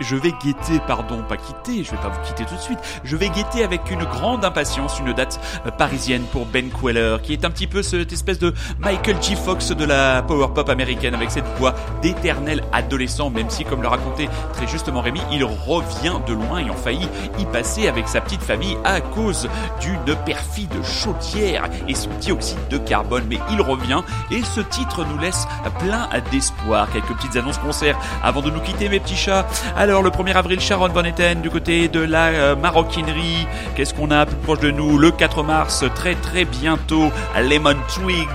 Je 0.00 0.16
vais 0.16 0.32
guetter 0.42 0.80
pardon, 0.86 1.22
pas 1.28 1.36
quitter, 1.36 1.84
je 1.84 1.90
vais 1.90 1.96
pas 1.96 2.08
vous 2.08 2.20
quitter 2.22 2.44
tout 2.44 2.54
de 2.54 2.60
suite. 2.60 2.78
Je 3.04 3.16
vais 3.16 3.28
guetter 3.28 3.64
avec 3.64 3.90
une 3.90 4.04
grande 4.04 4.44
impatience 4.44 4.98
une 5.00 5.12
date 5.12 5.40
euh, 5.66 5.70
parisienne 5.70 6.22
pour 6.32 6.46
Ben 6.46 6.70
Queller, 6.70 7.16
qui 7.22 7.32
est 7.32 7.44
un 7.44 7.50
petit 7.50 7.66
peu 7.66 7.82
cette 7.82 8.12
espèce 8.12 8.38
de 8.38 8.54
Michael 8.78 9.22
G. 9.22 9.34
Fox 9.34 9.70
de 9.72 9.84
la 9.84 10.22
power 10.22 10.48
pop 10.54 10.68
américaine 10.68 11.14
avec 11.14 11.30
cette 11.30 11.46
voix 11.58 11.74
d'éternel 12.02 12.62
adolescent, 12.72 13.30
même 13.30 13.50
si, 13.50 13.64
comme 13.64 13.82
le 13.82 13.88
racontait 13.88 14.28
très 14.52 14.66
justement 14.66 15.00
Rémi, 15.00 15.20
il 15.32 15.44
revient 15.44 16.18
de 16.26 16.32
loin 16.32 16.62
ont 16.68 16.74
failli 16.74 17.08
y 17.38 17.44
passer 17.46 17.88
avec 17.88 18.08
sa 18.08 18.20
petite 18.20 18.42
famille 18.42 18.76
à 18.84 19.00
cause 19.00 19.48
d'une 19.80 20.16
perfide 20.24 20.72
chaudière 20.82 21.68
et 21.86 21.94
son 21.94 22.10
dioxyde 22.20 22.58
de 22.70 22.78
carbone. 22.78 23.24
Mais 23.28 23.38
il 23.50 23.60
revient 23.60 24.02
et 24.30 24.42
ce 24.42 24.60
titre 24.60 25.04
nous 25.04 25.18
laisse 25.18 25.46
plein 25.78 26.08
d'espoir. 26.30 26.88
Quelques 26.92 27.14
petites 27.16 27.36
annonces 27.36 27.58
concerts 27.58 27.98
avant 28.22 28.42
de 28.42 28.50
nous 28.50 28.60
quitter, 28.60 28.88
mes 28.88 29.00
petits 29.00 29.16
chats. 29.16 29.46
Alors, 29.76 30.02
le 30.02 30.10
1er 30.10 30.34
avril, 30.34 30.60
Sharon 30.60 30.88
Van 30.88 31.04
Etten 31.04 31.40
du 31.40 31.50
côté 31.50 31.88
de 31.88 32.00
la 32.00 32.26
euh, 32.26 32.56
maroquinerie. 32.56 33.46
Qu'est-ce 33.74 33.94
qu'on 33.94 34.10
a 34.10 34.26
plus 34.26 34.36
proche 34.36 34.60
de 34.60 34.70
nous? 34.70 34.98
Le 34.98 35.10
4 35.10 35.42
mars, 35.42 35.84
très 35.94 36.14
très 36.14 36.44
bientôt, 36.44 37.10
Lemon 37.36 37.76
Twigs 37.94 38.26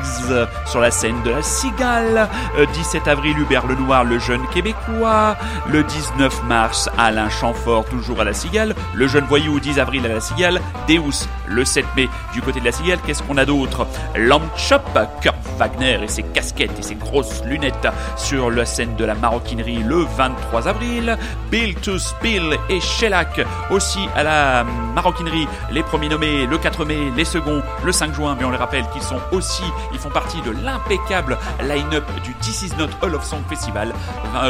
sur 0.65 0.79
la 0.79 0.91
scène 0.91 1.21
de 1.23 1.31
la 1.31 1.41
Cigale. 1.41 2.29
Euh, 2.57 2.65
17 2.73 3.07
avril, 3.07 3.37
Hubert 3.37 3.67
Lenoir, 3.67 4.03
le 4.03 4.19
jeune 4.19 4.45
québécois. 4.53 5.35
Le 5.69 5.83
19 5.83 6.43
mars, 6.45 6.89
Alain 6.97 7.29
Chamfort, 7.29 7.85
toujours 7.85 8.21
à 8.21 8.23
la 8.23 8.33
Cigale. 8.33 8.75
Le 8.93 9.07
jeune 9.07 9.25
voyou, 9.25 9.59
10 9.59 9.79
avril 9.79 10.05
à 10.05 10.09
la 10.09 10.19
Cigale. 10.19 10.61
Deus, 10.87 11.27
le 11.47 11.65
7 11.65 11.85
mai, 11.95 12.09
du 12.33 12.41
côté 12.41 12.59
de 12.59 12.65
la 12.65 12.71
Cigale. 12.71 12.99
Qu'est-ce 13.05 13.23
qu'on 13.23 13.37
a 13.37 13.45
d'autre? 13.45 13.87
Lamp 14.15 14.41
Chop, 14.57 14.83
Kurt 15.21 15.35
Wagner 15.57 15.99
et 16.03 16.07
ses 16.07 16.23
casquettes 16.23 16.77
et 16.79 16.81
ses 16.81 16.95
grosses 16.95 17.43
lunettes 17.45 17.87
sur 18.17 18.49
la 18.49 18.65
scène 18.65 18.95
de 18.95 19.05
la 19.05 19.15
maroquinerie 19.15 19.83
le 19.83 20.05
23 20.17 20.67
avril. 20.67 21.12
Bill 21.49 21.75
to 21.75 21.97
Spill 21.97 22.57
et 22.69 22.79
Shellac 22.79 23.41
aussi 23.69 23.99
à 24.15 24.23
la 24.23 24.63
maroquinerie, 24.95 25.47
les 25.71 25.83
premiers 25.83 26.09
nommés 26.09 26.45
le 26.45 26.57
4 26.57 26.85
mai, 26.85 26.97
les 27.15 27.25
seconds 27.25 27.61
le 27.83 27.91
5 27.91 28.13
juin, 28.13 28.35
mais 28.37 28.45
on 28.45 28.51
les 28.51 28.57
rappelle 28.57 28.85
qu'ils 28.91 29.01
sont 29.01 29.19
aussi, 29.31 29.63
ils 29.93 29.99
font 29.99 30.09
partie 30.09 30.41
de 30.41 30.51
l'impeccable 30.51 31.37
line-up 31.61 32.05
du 32.23 32.33
This 32.35 32.63
Is 32.63 32.71
Not 32.77 32.89
All 33.01 33.15
of 33.15 33.23
Song 33.23 33.41
Festival, 33.49 33.93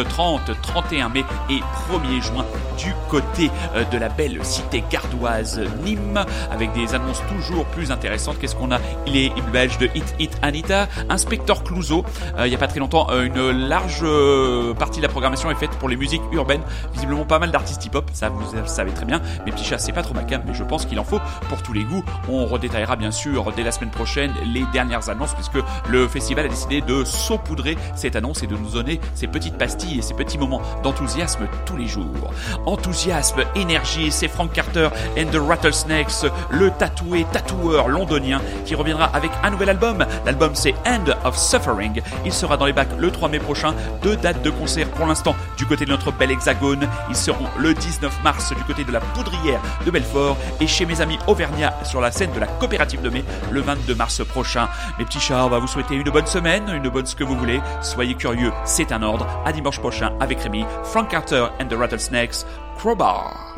30, 0.09 0.51
31 0.61 1.09
mai 1.09 1.23
et 1.49 1.59
1er 1.59 2.21
juin 2.21 2.45
du 2.77 2.93
côté 3.09 3.51
euh, 3.75 3.83
de 3.85 3.97
la 3.97 4.09
belle 4.09 4.43
cité 4.43 4.83
gardoise 4.89 5.61
Nîmes, 5.83 6.25
avec 6.51 6.73
des 6.73 6.95
annonces 6.95 7.21
toujours 7.37 7.65
plus 7.65 7.91
intéressantes. 7.91 8.39
Qu'est-ce 8.39 8.55
qu'on 8.55 8.71
a? 8.71 8.79
Il 9.05 9.15
est 9.15 9.31
belge 9.51 9.77
de 9.77 9.89
Hit 9.93 10.15
Hit 10.19 10.37
Anita, 10.41 10.87
Inspector 11.09 11.63
Clouseau, 11.63 12.03
euh, 12.37 12.47
il 12.47 12.49
n'y 12.49 12.55
a 12.55 12.59
pas 12.59 12.67
très 12.67 12.79
longtemps, 12.79 13.07
euh, 13.11 13.25
une 13.25 13.51
large 13.67 14.01
euh, 14.03 14.73
partie 14.73 14.99
de 14.99 15.03
la 15.03 15.09
programmation 15.09 15.51
est 15.51 15.55
faite 15.55 15.71
pour 15.71 15.89
les 15.89 15.95
musiques 15.95 16.21
urbaines, 16.31 16.52
visiblement 16.93 17.25
pas 17.25 17.39
mal 17.39 17.51
d'artistes 17.51 17.85
hip-hop, 17.85 18.09
ça 18.13 18.29
vous 18.29 18.41
le 18.55 18.67
savez 18.67 18.91
très 18.91 19.05
bien, 19.05 19.21
mais 19.45 19.51
petit 19.51 19.63
chat 19.63 19.77
c'est 19.77 19.91
pas 19.91 20.03
trop 20.03 20.13
ma 20.13 20.23
mais 20.23 20.53
je 20.53 20.63
pense 20.63 20.85
qu'il 20.85 20.99
en 20.99 21.03
faut 21.03 21.19
pour 21.49 21.61
tous 21.61 21.73
les 21.73 21.83
goûts. 21.83 22.03
On 22.29 22.45
redétaillera 22.45 22.95
bien 22.95 23.11
sûr 23.11 23.51
dès 23.55 23.63
la 23.63 23.71
semaine 23.71 23.91
prochaine 23.91 24.31
les 24.45 24.63
dernières 24.73 25.09
annonces, 25.09 25.33
puisque 25.33 25.59
le 25.89 26.07
festival 26.07 26.45
a 26.45 26.49
décidé 26.49 26.81
de 26.81 27.03
saupoudrer 27.03 27.77
cette 27.95 28.15
annonce 28.15 28.43
et 28.43 28.47
de 28.47 28.55
nous 28.55 28.71
donner 28.71 28.99
ces 29.15 29.27
petites 29.27 29.57
pastilles 29.57 29.99
et 29.99 30.01
ces 30.01 30.13
petits 30.13 30.37
moments 30.37 30.61
d'enthousiasme 30.83 31.47
tous 31.65 31.77
les 31.77 31.87
jours. 31.87 32.33
Enthousiasme, 32.65 33.43
énergie, 33.55 34.11
c'est 34.11 34.27
Frank 34.27 34.51
Carter 34.51 34.89
and 35.17 35.25
the 35.31 35.37
Rattlesnakes, 35.37 36.25
le 36.49 36.71
tatoué 36.71 37.25
tatoueur 37.31 37.87
londonien 37.87 38.41
qui 38.65 38.75
reviendra 38.75 39.05
avec 39.13 39.31
un 39.43 39.51
nouvel 39.51 39.69
album. 39.69 40.05
L'album 40.25 40.51
c'est 40.55 40.73
End 40.85 41.05
of 41.23 41.37
Suffering. 41.37 42.01
Il 42.25 42.33
sera 42.33 42.57
dans 42.57 42.65
les 42.65 42.73
bacs 42.73 42.89
le 42.97 43.11
3 43.11 43.29
mai 43.29 43.39
prochain. 43.39 43.73
Deux 44.01 44.15
dates 44.15 44.41
de 44.41 44.49
concert 44.49 44.89
pour 44.89 45.05
l'instant 45.05 45.35
du 45.57 45.65
côté 45.65 45.85
de 45.85 45.91
notre 45.91 46.11
bel 46.11 46.31
Ils 47.09 47.15
seront 47.15 47.47
le 47.57 47.73
19 47.73 48.21
mars 48.21 48.53
du 48.53 48.61
côté 48.63 48.83
de 48.83 48.91
la 48.91 48.99
Poudrière 48.99 49.61
de 49.85 49.91
Belfort 49.91 50.37
et 50.59 50.67
chez 50.67 50.85
mes 50.85 50.99
amis 50.99 51.17
Auvergnat 51.27 51.73
sur 51.85 52.01
la 52.01 52.11
scène 52.11 52.33
de 52.33 52.39
la 52.39 52.47
coopérative 52.47 53.01
de 53.01 53.09
mai 53.09 53.23
le 53.51 53.61
22 53.61 53.95
mars 53.95 54.25
prochain. 54.25 54.67
Mes 54.99 55.05
petits 55.05 55.21
chats, 55.21 55.45
on 55.45 55.49
va 55.49 55.59
vous 55.59 55.67
souhaiter 55.67 55.95
une 55.95 56.09
bonne 56.09 56.27
semaine, 56.27 56.69
une 56.69 56.89
bonne 56.89 57.05
ce 57.05 57.15
que 57.15 57.23
vous 57.23 57.37
voulez. 57.37 57.61
Soyez 57.81 58.15
curieux, 58.15 58.51
c'est 58.65 58.91
un 58.91 59.03
ordre. 59.03 59.25
À 59.45 59.53
dimanche 59.53 59.79
prochain 59.79 60.11
avec 60.19 60.41
Rémi, 60.41 60.65
Frank 60.83 61.09
Carter 61.09 61.47
and 61.61 61.67
the 61.67 61.75
Rattlesnakes, 61.75 62.45
Crowbar. 62.77 63.52